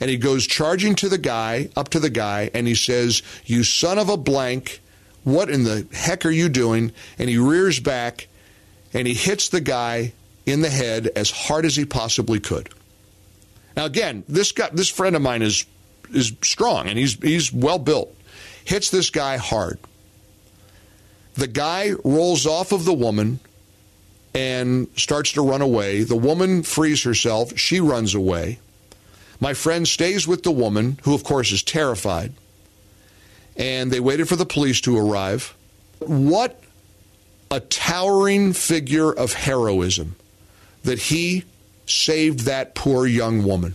and 0.00 0.10
he 0.10 0.16
goes 0.16 0.46
charging 0.46 0.94
to 0.96 1.08
the 1.08 1.18
guy, 1.18 1.68
up 1.76 1.88
to 1.90 2.00
the 2.00 2.10
guy, 2.10 2.50
and 2.54 2.66
he 2.66 2.74
says, 2.74 3.22
You 3.44 3.62
son 3.62 3.98
of 3.98 4.08
a 4.08 4.16
blank, 4.16 4.80
what 5.22 5.48
in 5.48 5.62
the 5.64 5.86
heck 5.92 6.26
are 6.26 6.30
you 6.30 6.48
doing? 6.48 6.92
And 7.18 7.30
he 7.30 7.38
rears 7.38 7.78
back 7.78 8.26
and 8.92 9.06
he 9.06 9.14
hits 9.14 9.48
the 9.48 9.60
guy 9.60 10.12
in 10.44 10.60
the 10.60 10.70
head 10.70 11.08
as 11.14 11.30
hard 11.30 11.64
as 11.64 11.76
he 11.76 11.84
possibly 11.84 12.40
could. 12.40 12.68
Now 13.76 13.84
again, 13.86 14.24
this 14.28 14.50
guy, 14.52 14.70
this 14.72 14.88
friend 14.88 15.14
of 15.16 15.22
mine 15.22 15.42
is 15.42 15.64
is 16.12 16.32
strong 16.42 16.88
and 16.88 16.98
he's 16.98 17.14
he's 17.14 17.52
well 17.52 17.78
built. 17.78 18.14
Hits 18.64 18.90
this 18.90 19.10
guy 19.10 19.36
hard. 19.36 19.78
The 21.34 21.46
guy 21.46 21.92
rolls 22.04 22.46
off 22.46 22.72
of 22.72 22.84
the 22.84 22.92
woman 22.92 23.40
and 24.34 24.88
starts 24.96 25.32
to 25.32 25.42
run 25.42 25.62
away. 25.62 26.02
The 26.02 26.16
woman 26.16 26.62
frees 26.62 27.02
herself. 27.02 27.58
She 27.58 27.80
runs 27.80 28.14
away. 28.14 28.58
My 29.40 29.54
friend 29.54 29.86
stays 29.86 30.26
with 30.26 30.42
the 30.42 30.52
woman, 30.52 30.98
who 31.02 31.14
of 31.14 31.24
course 31.24 31.52
is 31.52 31.62
terrified. 31.62 32.32
And 33.56 33.90
they 33.90 34.00
waited 34.00 34.28
for 34.28 34.36
the 34.36 34.46
police 34.46 34.80
to 34.82 34.96
arrive. 34.96 35.54
What 35.98 36.62
a 37.50 37.60
towering 37.60 38.52
figure 38.52 39.12
of 39.12 39.34
heroism 39.34 40.16
that 40.84 40.98
he 40.98 41.44
saved 41.86 42.40
that 42.40 42.74
poor 42.74 43.06
young 43.06 43.44
woman 43.44 43.74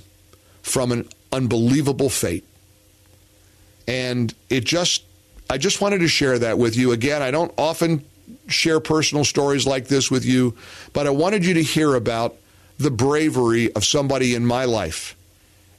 from 0.64 0.92
an 0.92 1.08
unbelievable 1.32 2.10
fate. 2.10 2.46
And 3.88 4.34
it 4.50 4.66
just, 4.66 5.04
I 5.50 5.58
just 5.58 5.82
wanted 5.82 6.00
to 6.00 6.08
share 6.08 6.40
that 6.40 6.58
with 6.58 6.76
you. 6.76 6.92
Again, 6.92 7.22
I 7.22 7.32
don't 7.32 7.54
often 7.58 8.04
share 8.48 8.80
personal 8.80 9.24
stories 9.24 9.66
like 9.66 9.88
this 9.88 10.12
with 10.12 10.26
you, 10.26 10.56
but 10.94 11.08
I 11.08 11.12
wanted 11.12 11.46
you 11.46 11.54
to 11.56 11.64
hear 11.64 11.96
about 11.96 12.36
the 12.78 12.92
bravery 12.92 13.72
of 13.74 13.86
somebody 13.86 14.36
in 14.36 14.46
my 14.46 14.66
life. 14.66 15.16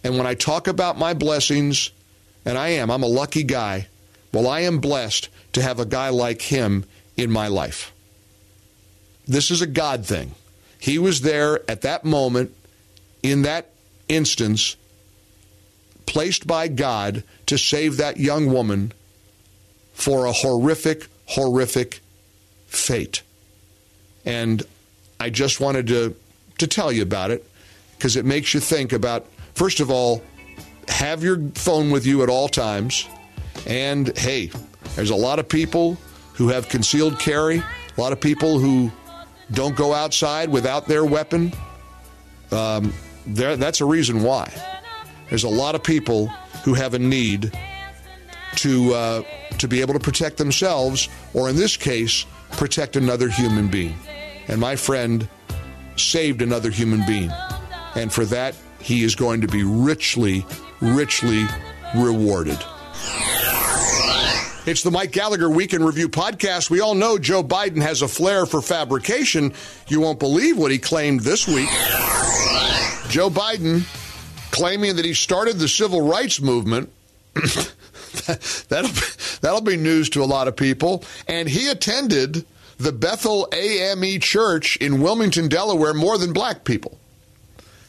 And 0.03 0.17
when 0.17 0.27
I 0.27 0.35
talk 0.35 0.69
about 0.69 0.99
my 0.99 1.15
blessings, 1.15 1.91
and 2.45 2.57
I 2.57 2.69
am, 2.69 2.91
I'm 2.91 3.03
a 3.03 3.09
lucky 3.09 3.43
guy, 3.43 3.89
well, 4.33 4.49
I 4.49 4.61
am 4.61 4.79
blessed 4.79 5.29
to 5.53 5.63
have 5.63 5.81
a 5.81 5.87
guy 5.87 6.09
like 6.09 6.41
him 6.41 6.85
in 7.17 7.31
my 7.31 7.49
life. 7.49 7.93
This 9.27 9.51
is 9.51 9.61
a 9.61 9.67
God 9.67 10.07
thing. 10.07 10.33
He 10.79 10.99
was 10.99 11.21
there 11.21 11.69
at 11.71 11.83
that 11.83 12.05
moment, 12.05 12.55
in 13.23 13.43
that 13.43 13.71
instance, 14.09 14.77
placed 16.09 16.47
by 16.47 16.69
God 16.69 17.23
to 17.47 17.59
save 17.59 17.99
that 17.99 18.17
young 18.17 18.51
woman 18.51 18.93
for 19.93 20.25
a 20.25 20.33
horrific, 20.33 21.07
horrific 21.27 22.01
fate. 22.67 23.23
And 24.25 24.63
I 25.21 25.29
just 25.29 25.61
wanted 25.61 25.87
to, 25.89 26.17
to 26.59 26.67
tell 26.67 26.91
you 26.91 27.03
about 27.03 27.31
it 27.31 27.45
because 27.97 28.17
it 28.17 28.25
makes 28.25 28.55
you 28.55 28.61
think 28.61 28.95
about, 28.95 29.27
first 29.55 29.81
of 29.81 29.91
all, 29.91 30.23
have 30.89 31.23
your 31.23 31.39
phone 31.55 31.91
with 31.91 32.07
you 32.07 32.23
at 32.23 32.31
all 32.31 32.49
times. 32.49 33.07
And 33.67 34.17
hey, 34.17 34.51
there's 34.97 35.11
a 35.11 35.17
lot 35.17 35.39
of 35.39 35.47
people 35.47 35.99
who 36.33 36.49
have 36.49 36.71
concealed 36.71 37.19
carry, 37.19 37.59
a 37.59 38.01
lot 38.01 38.13
of 38.13 38.21
people 38.21 38.59
who 38.59 38.91
don't 39.53 39.77
go 39.77 39.93
outside 39.93 40.49
without 40.49 40.87
their 40.87 41.05
weapon. 41.05 41.53
Um, 42.51 42.95
there, 43.27 43.57
that's 43.57 43.83
a 43.83 43.85
reason 43.85 44.23
why. 44.23 44.51
There's 45.29 45.45
a 45.45 45.49
lot 45.49 45.75
of 45.75 45.83
people 45.83 46.29
who 46.65 46.75
have 46.75 46.95
a 46.95 46.99
need 46.99 47.53
to 48.57 48.95
uh, 48.95 49.23
to 49.59 49.69
be 49.69 49.81
able 49.81 49.95
to 49.95 50.01
protect 50.01 50.37
themselves, 50.37 51.09
or 51.35 51.49
in 51.49 51.57
this 51.57 51.77
case, 51.77 52.27
protect 52.53 52.97
another 52.97 53.29
human 53.29 53.69
being. 53.69 53.97
And 54.49 54.61
my 54.61 54.77
friend 54.77 55.29
saved 55.97 56.43
another 56.43 56.71
human 56.71 57.05
being, 57.07 57.31
and 57.95 58.13
for 58.13 58.25
that 58.27 58.55
he 58.81 59.05
is 59.05 59.15
going 59.15 59.41
to 59.43 59.49
be 59.49 59.65
richly, 59.65 60.47
richly 60.81 61.45
rewarded. 61.95 62.59
It's 64.67 64.83
the 64.83 64.91
Mike 64.91 65.13
Gallagher 65.13 65.49
Week 65.49 65.73
in 65.73 65.83
Review 65.83 66.11
podcast. 66.11 66.69
We 66.69 66.81
all 66.81 66.95
know 66.95 67.17
Joe 67.17 67.43
Biden 67.43 67.81
has 67.81 68.03
a 68.03 68.09
flair 68.09 68.45
for 68.45 68.61
fabrication. 68.61 69.55
You 69.89 70.01
won't 70.01 70.19
believe 70.19 70.59
what 70.59 70.71
he 70.71 70.79
claimed 70.79 71.21
this 71.21 71.49
week. 71.49 71.71
Joe 73.09 73.31
Biden 73.31 73.83
claiming 74.51 74.97
that 74.97 75.05
he 75.05 75.15
started 75.15 75.59
the 75.59 75.69
civil 75.69 76.01
rights 76.01 76.41
movement. 76.41 76.91
that'll, 78.69 78.91
that'll 79.41 79.61
be 79.61 79.77
news 79.77 80.09
to 80.11 80.23
a 80.23 80.27
lot 80.27 80.49
of 80.49 80.57
people. 80.57 81.05
And 81.27 81.49
he 81.49 81.69
attended 81.69 82.45
the 82.79 82.93
Bethel 82.93 83.49
AME 83.53 84.21
Church 84.21 84.77
in 84.77 85.03
Wilmington, 85.03 85.49
Delaware, 85.49 85.95
more 85.95 86.19
than 86.19 86.33
black 86.33 86.65
people. 86.65 86.99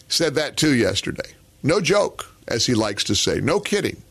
Said 0.08 0.36
that 0.36 0.58
too 0.58 0.74
yesterday. 0.74 1.32
No 1.62 1.80
joke, 1.80 2.26
as 2.48 2.66
he 2.66 2.74
likes 2.74 3.04
to 3.06 3.16
say. 3.16 3.40
No 3.40 3.60
kidding. 3.60 4.02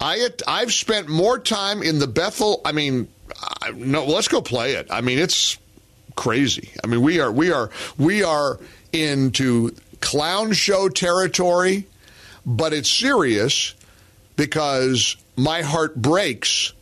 I 0.00 0.28
I've 0.46 0.72
spent 0.72 1.08
more 1.08 1.38
time 1.38 1.82
in 1.82 1.98
the 1.98 2.06
Bethel. 2.06 2.60
I 2.64 2.72
mean, 2.72 3.08
I, 3.62 3.70
no, 3.70 4.04
let's 4.04 4.28
go 4.28 4.40
play 4.40 4.72
it. 4.72 4.86
I 4.90 5.00
mean, 5.00 5.18
it's 5.18 5.56
crazy. 6.16 6.70
I 6.82 6.86
mean, 6.86 7.02
we 7.02 7.20
are 7.20 7.30
we 7.30 7.52
are 7.52 7.70
we 7.98 8.22
are 8.22 8.58
into 8.92 9.74
clown 10.06 10.52
show 10.52 10.88
territory, 10.88 11.84
but 12.46 12.72
it's 12.72 12.88
serious 12.88 13.74
because 14.36 15.16
my 15.36 15.62
heart 15.62 15.96
breaks 15.96 16.72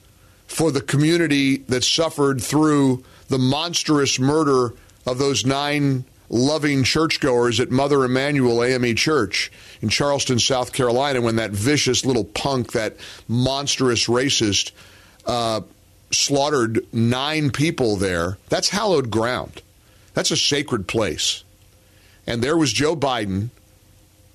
for 0.47 0.71
the 0.71 0.83
community 0.83 1.57
that 1.57 1.83
suffered 1.83 2.43
through 2.43 3.03
the 3.29 3.39
monstrous 3.39 4.19
murder 4.19 4.75
of 5.07 5.17
those 5.17 5.47
nine 5.47 6.05
loving 6.29 6.85
churchgoers 6.85 7.61
at 7.61 7.71
Mother 7.71 8.05
Emanuel 8.05 8.63
AME 8.63 8.95
Church 8.95 9.51
in 9.81 9.89
Charleston, 9.89 10.39
South 10.39 10.75
Carolina, 10.75 11.23
when 11.23 11.37
that 11.37 11.51
vicious 11.51 12.05
little 12.05 12.25
punk, 12.25 12.73
that 12.73 12.99
monstrous 13.27 14.07
racist, 14.07 14.73
uh, 15.25 15.63
slaughtered 16.11 16.87
nine 16.93 17.51
people 17.51 17.97
there. 17.97 18.37
That's 18.51 18.69
hallowed 18.69 19.11
ground. 19.11 19.63
That's 20.13 20.31
a 20.31 20.37
sacred 20.37 20.87
place. 20.87 21.44
And 22.27 22.43
there 22.43 22.57
was 22.57 22.73
Joe 22.73 22.97
Biden 22.97 23.51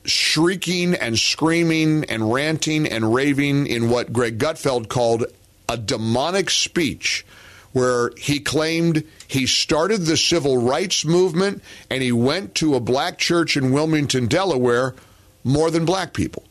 shrieking 0.06 0.95
and 0.95 1.17
screaming 1.19 2.06
and 2.06 2.32
ranting 2.32 2.88
and 2.88 3.13
raving 3.13 3.67
in 3.67 3.89
what 3.89 4.13
Greg 4.13 4.38
Gutfeld 4.38 4.89
called 4.89 5.25
a 5.67 5.78
demonic 5.78 6.49
speech 6.49 7.25
where 7.71 8.12
he 8.17 8.39
claimed 8.39 9.04
he 9.28 9.45
started 9.45 10.02
the 10.02 10.17
civil 10.17 10.58
rights 10.58 11.06
movement 11.06 11.62
and 11.89 12.02
he 12.02 12.12
went 12.12 12.56
to 12.56 12.75
a 12.75 12.80
black 12.80 13.17
church 13.17 13.56
in 13.56 13.71
Wilmington, 13.71 14.28
Delaware, 14.28 14.95
more 15.43 15.69
than 15.69 15.86
black 15.86 16.13
people. 16.13 16.43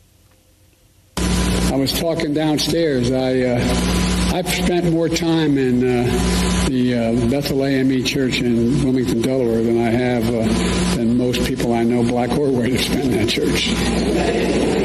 Was 1.79 1.93
talking 1.93 2.35
downstairs. 2.35 3.13
I 3.13 3.41
uh, 3.41 4.35
I've 4.35 4.49
spent 4.49 4.91
more 4.91 5.09
time 5.09 5.57
in 5.57 5.79
uh, 5.85 6.67
the 6.69 6.95
uh, 6.95 7.31
Bethel 7.31 7.65
AME 7.65 8.03
Church 8.03 8.41
in 8.41 8.83
Wilmington, 8.83 9.23
Delaware, 9.23 9.63
than 9.63 9.79
I 9.79 9.91
have 9.91 10.27
uh, 10.27 10.97
than 10.97 11.17
most 11.17 11.47
people 11.47 11.73
I 11.73 11.85
know, 11.85 12.03
black 12.03 12.33
or 12.33 12.51
white, 12.51 12.73
have 12.73 12.81
spent 12.81 13.05
in 13.05 13.13
that 13.13 13.29
church. 13.29 13.69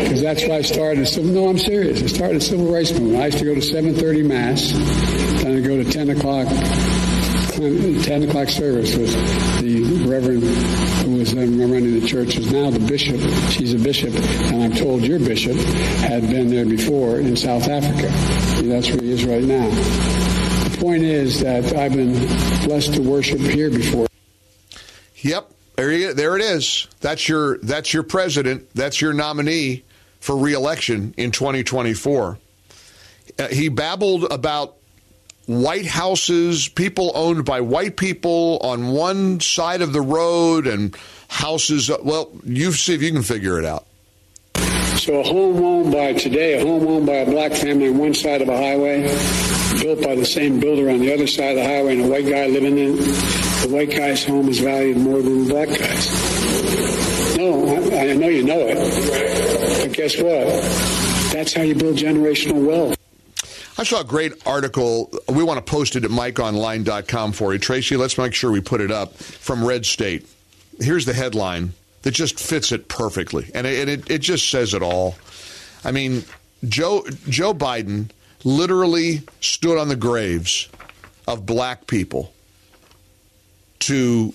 Because 0.03 0.21
that's 0.21 0.47
why 0.47 0.57
I 0.57 0.61
started. 0.61 1.25
No, 1.25 1.47
I'm 1.47 1.57
serious. 1.57 2.03
I 2.03 2.05
started 2.05 2.37
a 2.37 2.41
civil 2.41 2.71
rights 2.71 2.91
movement. 2.91 3.23
I 3.23 3.25
used 3.25 3.39
to 3.39 3.45
go 3.45 3.55
to 3.55 3.61
7:30 3.61 4.25
mass, 4.27 4.71
then 5.41 5.57
I 5.57 5.61
go 5.61 5.83
to 5.83 5.91
10 5.91 6.11
o'clock 6.11 6.47
10 7.53 8.23
o'clock 8.29 8.49
service 8.49 8.95
with 8.95 9.11
the 9.61 10.05
reverend 10.07 10.43
who 11.03 11.17
was 11.17 11.33
then 11.33 11.59
running 11.59 11.99
the 11.99 12.07
church 12.07 12.37
is 12.37 12.51
now 12.51 12.69
the 12.69 12.79
bishop. 12.79 13.19
She's 13.51 13.73
a 13.73 13.77
bishop, 13.77 14.13
and 14.15 14.63
I'm 14.63 14.73
told 14.73 15.03
your 15.03 15.19
bishop 15.19 15.57
had 15.99 16.21
been 16.29 16.49
there 16.49 16.65
before 16.65 17.19
in 17.19 17.35
South 17.35 17.67
Africa. 17.67 18.07
That's 18.63 18.89
where 18.89 19.01
he 19.01 19.11
is 19.11 19.25
right 19.25 19.43
now. 19.43 19.69
The 20.69 20.77
point 20.79 21.03
is 21.03 21.41
that 21.41 21.65
I've 21.75 21.93
been 21.93 22.13
blessed 22.65 22.93
to 22.95 23.01
worship 23.01 23.39
here 23.39 23.69
before. 23.69 24.07
Yep, 25.17 25.51
there, 25.75 25.91
you, 25.91 26.13
there 26.13 26.35
it 26.35 26.41
is. 26.41 26.87
That's 27.01 27.27
your 27.27 27.57
that's 27.59 27.93
your 27.93 28.03
president. 28.03 28.69
That's 28.73 29.01
your 29.01 29.13
nominee 29.13 29.83
for 30.19 30.37
reelection 30.37 31.13
in 31.17 31.31
2024. 31.31 32.37
Uh, 33.39 33.47
he 33.47 33.69
babbled 33.69 34.25
about 34.31 34.77
white 35.45 35.85
houses, 35.85 36.67
people 36.67 37.11
owned 37.15 37.45
by 37.45 37.61
white 37.61 37.97
people 37.97 38.59
on 38.61 38.89
one 38.89 39.39
side 39.39 39.81
of 39.81 39.93
the 39.93 40.01
road, 40.01 40.67
and 40.67 40.95
houses. 41.27 41.91
Well, 42.01 42.31
you 42.43 42.71
see 42.71 42.93
if 42.93 43.01
you 43.01 43.11
can 43.11 43.23
figure 43.23 43.59
it 43.59 43.65
out. 43.65 43.85
So 44.97 45.19
a 45.19 45.23
home 45.23 45.61
owned 45.61 45.91
by 45.91 46.13
today, 46.13 46.61
a 46.61 46.65
home 46.65 46.87
owned 46.87 47.05
by 47.05 47.15
a 47.15 47.25
black 47.25 47.51
family 47.51 47.89
on 47.89 47.97
one 47.97 48.13
side 48.13 48.41
of 48.41 48.47
a 48.47 48.55
highway, 48.55 49.01
built 49.81 50.01
by 50.01 50.15
the 50.15 50.25
same 50.25 50.59
builder 50.59 50.89
on 50.89 50.99
the 50.99 51.13
other 51.13 51.27
side 51.27 51.51
of 51.51 51.55
the 51.57 51.65
highway, 51.65 51.97
and 51.97 52.05
a 52.05 52.07
white 52.07 52.25
guy 52.25 52.47
living 52.47 52.77
in 52.77 52.93
it. 52.93 53.01
The 53.63 53.69
white 53.69 53.89
guy's 53.89 54.23
home 54.23 54.47
is 54.47 54.59
valued 54.59 54.97
more 54.97 55.21
than 55.21 55.45
the 55.45 55.53
black 55.53 55.67
guy's. 55.67 57.37
No, 57.37 57.67
I, 57.67 58.11
I 58.11 58.13
know 58.13 58.27
you 58.29 58.43
know 58.43 58.59
it, 58.59 58.77
but 59.81 59.97
guess 59.97 60.15
what? 60.17 61.33
That's 61.33 61.53
how 61.53 61.63
you 61.63 61.75
build 61.75 61.97
generational 61.97 62.65
wealth. 62.65 63.02
I 63.83 63.85
saw 63.85 63.99
a 63.99 64.05
great 64.05 64.31
article. 64.47 65.11
We 65.27 65.43
want 65.43 65.57
to 65.57 65.69
post 65.69 65.97
it 65.97 66.05
at 66.05 66.09
mikeonline.com 66.09 67.33
for 67.33 67.51
you. 67.51 67.59
Tracy, 67.59 67.97
let's 67.97 68.17
make 68.17 68.33
sure 68.33 68.49
we 68.49 68.61
put 68.61 68.79
it 68.79 68.91
up 68.91 69.13
from 69.13 69.61
Red 69.61 69.85
State. 69.85 70.25
Here's 70.79 71.03
the 71.03 71.11
headline 71.11 71.73
that 72.03 72.11
just 72.11 72.39
fits 72.39 72.71
it 72.71 72.87
perfectly. 72.87 73.51
And 73.53 73.67
it, 73.67 73.89
it, 73.89 74.09
it 74.09 74.19
just 74.19 74.49
says 74.49 74.73
it 74.73 74.81
all. 74.81 75.15
I 75.83 75.91
mean, 75.91 76.23
Joe, 76.63 77.03
Joe 77.27 77.53
Biden 77.53 78.09
literally 78.45 79.23
stood 79.41 79.77
on 79.77 79.89
the 79.89 79.97
graves 79.97 80.69
of 81.27 81.45
black 81.45 81.85
people 81.85 82.33
to 83.79 84.33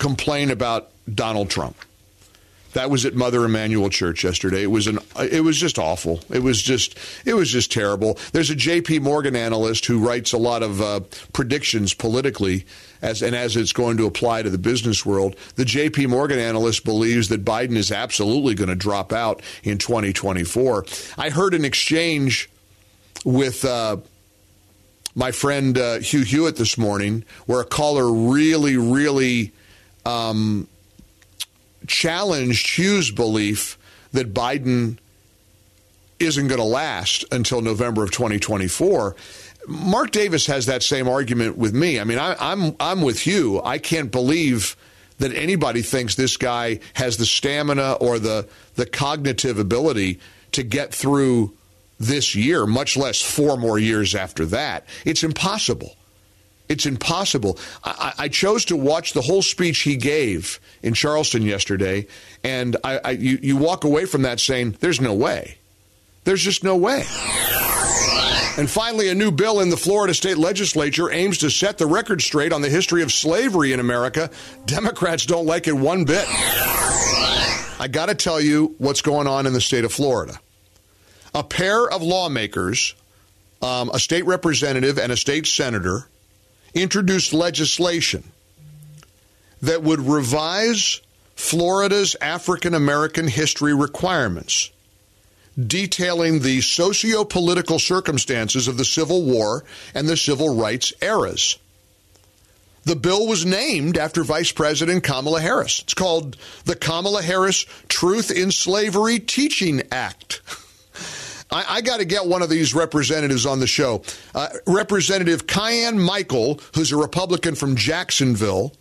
complain 0.00 0.50
about 0.50 0.90
Donald 1.14 1.48
Trump. 1.48 1.76
That 2.74 2.90
was 2.90 3.04
at 3.04 3.14
Mother 3.14 3.44
Emanuel 3.44 3.90
Church 3.90 4.24
yesterday. 4.24 4.62
It 4.62 4.70
was 4.70 4.86
an 4.86 4.98
it 5.18 5.44
was 5.44 5.58
just 5.58 5.78
awful. 5.78 6.20
It 6.30 6.42
was 6.42 6.62
just 6.62 6.98
it 7.24 7.34
was 7.34 7.50
just 7.50 7.70
terrible. 7.70 8.18
There's 8.32 8.50
a 8.50 8.54
J.P. 8.54 9.00
Morgan 9.00 9.36
analyst 9.36 9.86
who 9.86 9.98
writes 9.98 10.32
a 10.32 10.38
lot 10.38 10.62
of 10.62 10.80
uh, 10.80 11.00
predictions 11.32 11.92
politically, 11.92 12.64
as 13.02 13.22
and 13.22 13.36
as 13.36 13.56
it's 13.56 13.72
going 13.72 13.98
to 13.98 14.06
apply 14.06 14.42
to 14.42 14.50
the 14.50 14.58
business 14.58 15.04
world. 15.04 15.36
The 15.56 15.64
J.P. 15.64 16.06
Morgan 16.06 16.38
analyst 16.38 16.84
believes 16.84 17.28
that 17.28 17.44
Biden 17.44 17.76
is 17.76 17.92
absolutely 17.92 18.54
going 18.54 18.70
to 18.70 18.74
drop 18.74 19.12
out 19.12 19.42
in 19.62 19.78
2024. 19.78 20.86
I 21.18 21.30
heard 21.30 21.54
an 21.54 21.64
exchange 21.64 22.48
with. 23.24 23.64
Uh, 23.64 23.98
my 25.14 25.30
friend 25.30 25.76
uh, 25.76 25.98
Hugh 25.98 26.22
Hewitt 26.22 26.56
this 26.56 26.78
morning, 26.78 27.24
where 27.44 27.60
a 27.60 27.66
caller 27.66 28.10
really, 28.10 28.78
really 28.78 29.52
um, 30.06 30.68
challenged 31.86 32.76
Hugh's 32.76 33.10
belief 33.10 33.78
that 34.12 34.34
Biden 34.34 34.98
isn't 36.18 36.48
going 36.48 36.60
to 36.60 36.66
last 36.66 37.24
until 37.32 37.60
November 37.60 38.04
of 38.04 38.10
2024. 38.10 39.16
Mark 39.66 40.10
Davis 40.10 40.46
has 40.46 40.66
that 40.66 40.82
same 40.82 41.08
argument 41.08 41.56
with 41.56 41.74
me. 41.74 42.00
I 42.00 42.04
mean, 42.04 42.18
I, 42.18 42.36
I'm 42.38 42.76
I'm 42.80 43.00
with 43.00 43.20
Hugh. 43.20 43.62
I 43.62 43.78
can't 43.78 44.10
believe 44.10 44.76
that 45.18 45.32
anybody 45.34 45.82
thinks 45.82 46.14
this 46.14 46.36
guy 46.36 46.80
has 46.94 47.16
the 47.16 47.26
stamina 47.26 47.92
or 47.94 48.18
the 48.18 48.48
the 48.74 48.86
cognitive 48.86 49.58
ability 49.58 50.18
to 50.52 50.62
get 50.62 50.92
through 50.92 51.52
this 52.00 52.34
year, 52.34 52.66
much 52.66 52.96
less 52.96 53.20
four 53.20 53.56
more 53.56 53.78
years 53.78 54.14
after 54.14 54.44
that. 54.46 54.86
It's 55.04 55.22
impossible. 55.22 55.96
It's 56.72 56.86
impossible. 56.86 57.58
I, 57.84 58.14
I, 58.16 58.28
chose 58.28 58.64
to 58.66 58.76
watch 58.76 59.12
the 59.12 59.20
whole 59.20 59.42
speech 59.42 59.80
he 59.80 59.94
gave 59.94 60.58
in 60.82 60.94
Charleston 60.94 61.42
yesterday, 61.42 62.06
and 62.42 62.78
I, 62.82 62.98
I, 63.04 63.10
you, 63.10 63.38
you 63.42 63.58
walk 63.58 63.84
away 63.84 64.06
from 64.06 64.22
that 64.22 64.40
saying, 64.40 64.78
there's 64.80 64.98
no 64.98 65.12
way. 65.12 65.58
There's 66.24 66.40
just 66.40 66.64
no 66.64 66.76
way. 66.76 67.04
And 68.56 68.70
finally, 68.70 69.10
a 69.10 69.14
new 69.14 69.30
bill 69.30 69.60
in 69.60 69.68
the 69.68 69.76
Florida 69.76 70.14
state 70.14 70.38
legislature 70.38 71.10
aims 71.10 71.38
to 71.38 71.50
set 71.50 71.76
the 71.76 71.86
record 71.86 72.22
straight 72.22 72.54
on 72.54 72.62
the 72.62 72.70
history 72.70 73.02
of 73.02 73.12
slavery 73.12 73.74
in 73.74 73.80
America. 73.80 74.30
Democrats 74.64 75.26
don't 75.26 75.44
like 75.44 75.68
it 75.68 75.72
one 75.72 76.04
bit. 76.06 76.24
I 77.78 77.88
got 77.90 78.06
to 78.06 78.14
tell 78.14 78.40
you 78.40 78.74
what's 78.78 79.02
going 79.02 79.26
on 79.26 79.46
in 79.46 79.52
the 79.52 79.60
state 79.60 79.84
of 79.84 79.92
Florida. 79.92 80.38
A 81.34 81.44
pair 81.44 81.86
of 81.90 82.02
lawmakers, 82.02 82.94
um, 83.60 83.90
a 83.92 83.98
state 83.98 84.24
representative 84.24 84.98
and 84.98 85.12
a 85.12 85.16
state 85.18 85.46
senator, 85.46 86.08
introduced 86.74 87.32
legislation 87.32 88.24
that 89.60 89.82
would 89.82 90.00
revise 90.00 91.00
Florida's 91.36 92.16
African 92.20 92.74
American 92.74 93.28
history 93.28 93.74
requirements, 93.74 94.70
detailing 95.58 96.40
the 96.40 96.60
socio 96.60 97.24
political 97.24 97.78
circumstances 97.78 98.68
of 98.68 98.76
the 98.76 98.84
Civil 98.84 99.24
War 99.24 99.64
and 99.94 100.08
the 100.08 100.16
Civil 100.16 100.56
Rights 100.56 100.92
eras. 101.00 101.58
The 102.84 102.96
bill 102.96 103.28
was 103.28 103.46
named 103.46 103.96
after 103.96 104.24
Vice 104.24 104.50
President 104.50 105.04
Kamala 105.04 105.40
Harris. 105.40 105.80
It's 105.80 105.94
called 105.94 106.36
the 106.64 106.74
Kamala 106.74 107.22
Harris 107.22 107.64
Truth 107.88 108.30
in 108.30 108.50
Slavery 108.50 109.20
Teaching 109.20 109.82
Act. 109.92 110.40
I, 111.52 111.64
I 111.68 111.80
got 111.82 111.98
to 111.98 112.04
get 112.04 112.26
one 112.26 112.42
of 112.42 112.48
these 112.48 112.74
representatives 112.74 113.44
on 113.44 113.60
the 113.60 113.66
show. 113.66 114.02
Uh, 114.34 114.48
Representative 114.66 115.46
Kiyan 115.46 116.02
Michael, 116.02 116.60
who's 116.74 116.92
a 116.92 116.96
Republican 116.96 117.54
from 117.54 117.76
Jacksonville, 117.76 118.72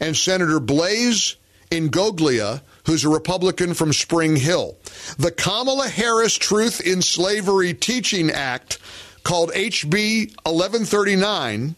and 0.00 0.16
Senator 0.16 0.60
Blaise 0.60 1.36
Ingoglia, 1.70 2.62
who's 2.86 3.04
a 3.04 3.08
Republican 3.08 3.74
from 3.74 3.92
Spring 3.92 4.36
Hill. 4.36 4.76
The 5.18 5.32
Kamala 5.32 5.88
Harris 5.88 6.34
Truth 6.34 6.80
in 6.80 7.02
Slavery 7.02 7.74
Teaching 7.74 8.30
Act, 8.30 8.78
called 9.24 9.50
HB 9.52 10.28
1139, 10.44 11.74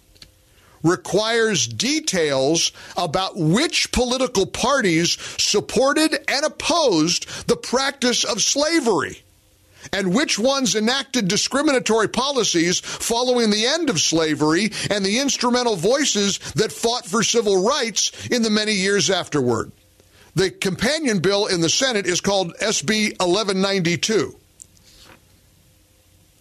requires 0.83 1.67
details 1.67 2.73
about 2.97 3.37
which 3.37 3.91
political 3.93 4.47
parties 4.47 5.17
supported 5.39 6.19
and 6.29 6.45
opposed 6.45 7.49
the 7.49 7.57
practice 7.57 8.25
of 8.25 8.43
slavery 8.43 9.23
and 9.93 10.15
which 10.15 10.39
ones 10.39 10.75
enacted 10.75 11.29
discriminatory 11.29 12.09
policies 12.09 12.81
following 12.81 13.51
the 13.51 13.67
end 13.67 13.91
of 13.91 14.01
slavery 14.01 14.71
and 14.91 15.05
the 15.05 15.19
instrumental 15.21 15.77
voices 15.77 16.39
that 16.55 16.73
fought 16.73 17.07
for 17.07 17.23
civil 17.23 17.67
rights 17.67 18.13
in 18.29 18.43
the 18.43 18.51
many 18.51 18.73
years 18.73 19.11
afterward. 19.11 19.73
The 20.35 20.51
companion 20.51 21.21
bill 21.21 21.47
in 21.47 21.63
the 21.63 21.71
Senate 21.71 22.07
is 22.07 22.21
called 22.21 22.55
SB 22.57 23.19
1192. 23.19 24.37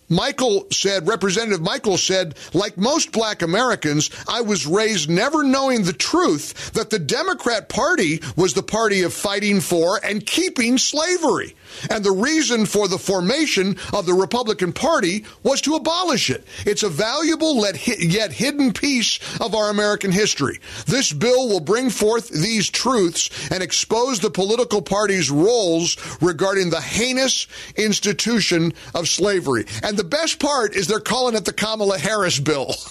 Michael 0.09 0.67
said, 0.71 1.07
Representative 1.07 1.61
Michael 1.61 1.97
said, 1.97 2.35
like 2.53 2.77
most 2.77 3.11
black 3.11 3.41
Americans, 3.41 4.09
I 4.27 4.41
was 4.41 4.67
raised 4.67 5.09
never 5.09 5.43
knowing 5.43 5.83
the 5.83 5.93
truth 5.93 6.71
that 6.73 6.89
the 6.89 6.99
Democrat 6.99 7.69
Party 7.69 8.21
was 8.35 8.53
the 8.53 8.63
party 8.63 9.01
of 9.01 9.13
fighting 9.13 9.61
for 9.61 9.99
and 10.03 10.25
keeping 10.25 10.77
slavery. 10.77 11.55
And 11.89 12.03
the 12.03 12.11
reason 12.11 12.65
for 12.65 12.87
the 12.87 12.99
formation 12.99 13.77
of 13.93 14.05
the 14.05 14.13
Republican 14.13 14.73
Party 14.73 15.25
was 15.43 15.61
to 15.61 15.75
abolish 15.75 16.29
it. 16.29 16.45
It's 16.65 16.83
a 16.83 16.89
valuable 16.89 17.65
yet 17.65 18.31
hidden 18.31 18.73
piece 18.73 19.19
of 19.41 19.55
our 19.55 19.69
American 19.69 20.11
history. 20.11 20.59
This 20.85 21.11
bill 21.11 21.49
will 21.49 21.59
bring 21.59 21.89
forth 21.89 22.29
these 22.29 22.69
truths 22.69 23.29
and 23.51 23.63
expose 23.63 24.19
the 24.19 24.29
political 24.29 24.81
party's 24.81 25.31
roles 25.31 25.97
regarding 26.21 26.69
the 26.69 26.81
heinous 26.81 27.47
institution 27.75 28.73
of 28.93 29.07
slavery. 29.07 29.65
And 29.95 29.99
the 30.01 30.09
best 30.09 30.39
part 30.39 30.75
is 30.75 30.87
they're 30.87 30.99
calling 30.99 31.35
it 31.35 31.45
the 31.45 31.53
Kamala 31.53 31.97
Harris 31.97 32.37
bill. 32.37 32.75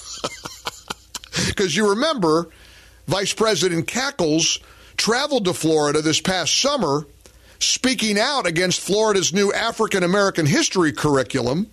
Because 1.49 1.77
you 1.77 1.91
remember, 1.91 2.49
Vice 3.09 3.35
President 3.35 3.87
Cackles 3.87 4.59
traveled 4.97 5.45
to 5.45 5.53
Florida 5.53 6.01
this 6.01 6.21
past 6.21 6.59
summer 6.59 7.07
speaking 7.59 8.19
out 8.19 8.47
against 8.47 8.81
Florida's 8.81 9.35
new 9.35 9.53
African 9.53 10.03
American 10.03 10.47
history 10.47 10.93
curriculum, 10.93 11.69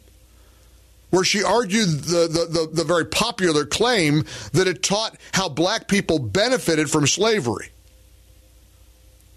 where 1.11 1.23
she 1.23 1.43
argued 1.43 1.87
the, 1.87 2.27
the, 2.27 2.45
the, 2.49 2.69
the, 2.73 2.83
very 2.83 3.05
popular 3.05 3.65
claim 3.65 4.25
that 4.51 4.67
it 4.67 4.83
taught 4.83 5.15
how 5.31 5.47
black 5.47 5.87
people 5.87 6.19
benefited 6.19 6.89
from 6.89 7.07
slavery. 7.07 7.69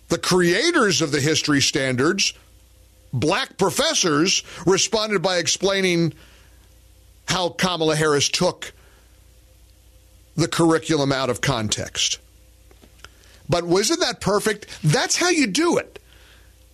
The 0.09 0.19
creators 0.19 1.01
of 1.01 1.13
the 1.13 1.21
history 1.21 1.61
standards, 1.61 2.33
black 3.15 3.57
professors, 3.57 4.43
responded 4.67 5.23
by 5.23 5.39
explaining 5.39 6.13
how 7.27 7.49
Kamala 7.49 7.97
Harris 7.97 8.29
took 8.29 8.73
the 10.37 10.49
curriculum 10.49 11.13
out 11.13 11.31
of 11.31 11.41
context. 11.41 12.19
But 13.49 13.65
wasn't 13.65 14.01
that 14.01 14.21
perfect? 14.21 14.67
That's 14.83 15.17
how 15.17 15.31
you 15.31 15.47
do 15.47 15.79
it. 15.79 15.99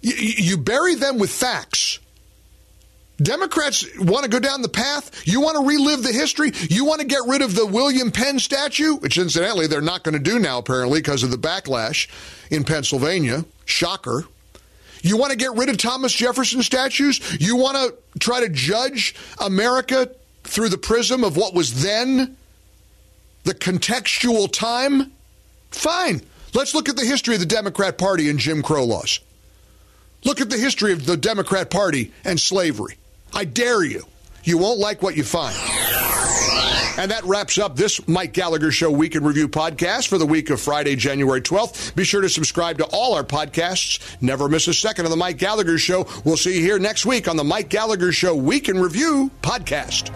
You, 0.00 0.14
you 0.16 0.57
bury 0.57 0.94
them 0.94 1.18
with 1.18 1.31
facts. 1.31 1.98
Democrats 3.22 3.85
want 3.98 4.24
to 4.24 4.31
go 4.31 4.38
down 4.40 4.62
the 4.62 4.68
path. 4.68 5.26
You 5.26 5.42
want 5.42 5.59
to 5.59 5.66
relive 5.66 6.03
the 6.03 6.12
history. 6.12 6.53
You 6.70 6.87
want 6.87 7.03
to 7.03 7.07
get 7.07 7.20
rid 7.26 7.42
of 7.42 7.55
the 7.55 7.66
William 7.66 8.11
Penn 8.11 8.38
statue, 8.38 8.96
which 8.96 9.18
incidentally 9.18 9.66
they're 9.66 9.83
not 9.83 10.05
going 10.05 10.14
to 10.14 10.18
do 10.18 10.38
now, 10.38 10.59
apparently, 10.59 11.00
because 11.00 11.22
of 11.22 11.31
the 11.31 11.37
backlash 11.37 12.09
in 12.50 12.64
Pennsylvania. 12.64 13.44
Shocker. 13.66 14.24
You 15.03 15.17
want 15.17 15.31
to 15.33 15.37
get 15.37 15.55
rid 15.55 15.69
of 15.69 15.77
Thomas 15.77 16.13
Jefferson 16.13 16.62
statues? 16.62 17.20
You 17.41 17.57
want 17.57 17.77
to 17.77 18.18
try 18.18 18.41
to 18.41 18.49
judge 18.49 19.14
America 19.39 20.11
through 20.45 20.68
the 20.68 20.79
prism 20.79 21.24
of 21.24 21.37
what 21.37 21.55
was 21.55 21.83
then 21.83 22.37
the 23.45 23.55
contextual 23.55 24.51
time? 24.53 25.12
Fine. 25.70 26.22
Let's 26.55 26.74
look 26.74 26.89
at 26.89 26.97
the 26.97 27.05
history 27.05 27.35
of 27.35 27.41
the 27.41 27.47
Democrat 27.47 27.97
Party 27.97 28.29
and 28.29 28.39
Jim 28.39 28.62
Crow 28.62 28.85
laws. 28.85 29.20
Look 30.24 30.41
at 30.41 30.51
the 30.51 30.59
history 30.59 30.93
of 30.93 31.07
the 31.07 31.16
Democrat 31.16 31.70
Party 31.70 32.12
and 32.24 32.39
slavery. 32.39 32.97
I 33.33 33.45
dare 33.45 33.85
you. 33.85 34.05
You 34.45 34.59
won't 34.59 34.79
like 34.79 35.03
what 35.03 35.16
you 35.16 35.24
find. 35.24 35.57
And 36.99 37.11
that 37.11 37.24
wraps 37.24 37.59
up 37.59 37.76
this 37.76 38.07
Mike 38.07 38.32
Gallagher 38.32 38.70
Show 38.70 38.91
Week 38.91 39.14
in 39.14 39.24
Review 39.24 39.49
podcast 39.49 40.09
for 40.09 40.18
the 40.18 40.26
week 40.26 40.51
of 40.51 40.61
Friday, 40.61 40.97
January 40.97 41.41
12th. 41.41 41.95
Be 41.95 42.05
sure 42.05 42.20
to 42.20 42.28
subscribe 42.28 42.78
to 42.78 42.84
all 42.86 43.14
our 43.14 43.24
podcasts. 43.24 44.01
Never 44.20 44.49
miss 44.49 44.68
a 44.68 44.74
second 44.74 45.07
of 45.07 45.11
the 45.11 45.16
Mike 45.16 45.38
Gallagher 45.38 45.78
Show. 45.78 46.07
We'll 46.24 46.36
see 46.36 46.57
you 46.57 46.61
here 46.61 46.78
next 46.78 47.07
week 47.07 47.28
on 47.28 47.36
the 47.36 47.45
Mike 47.45 47.70
Gallagher 47.70 48.12
Show 48.12 48.34
Week 48.34 48.68
in 48.68 48.78
Review 48.78 49.30
podcast. 49.43 50.11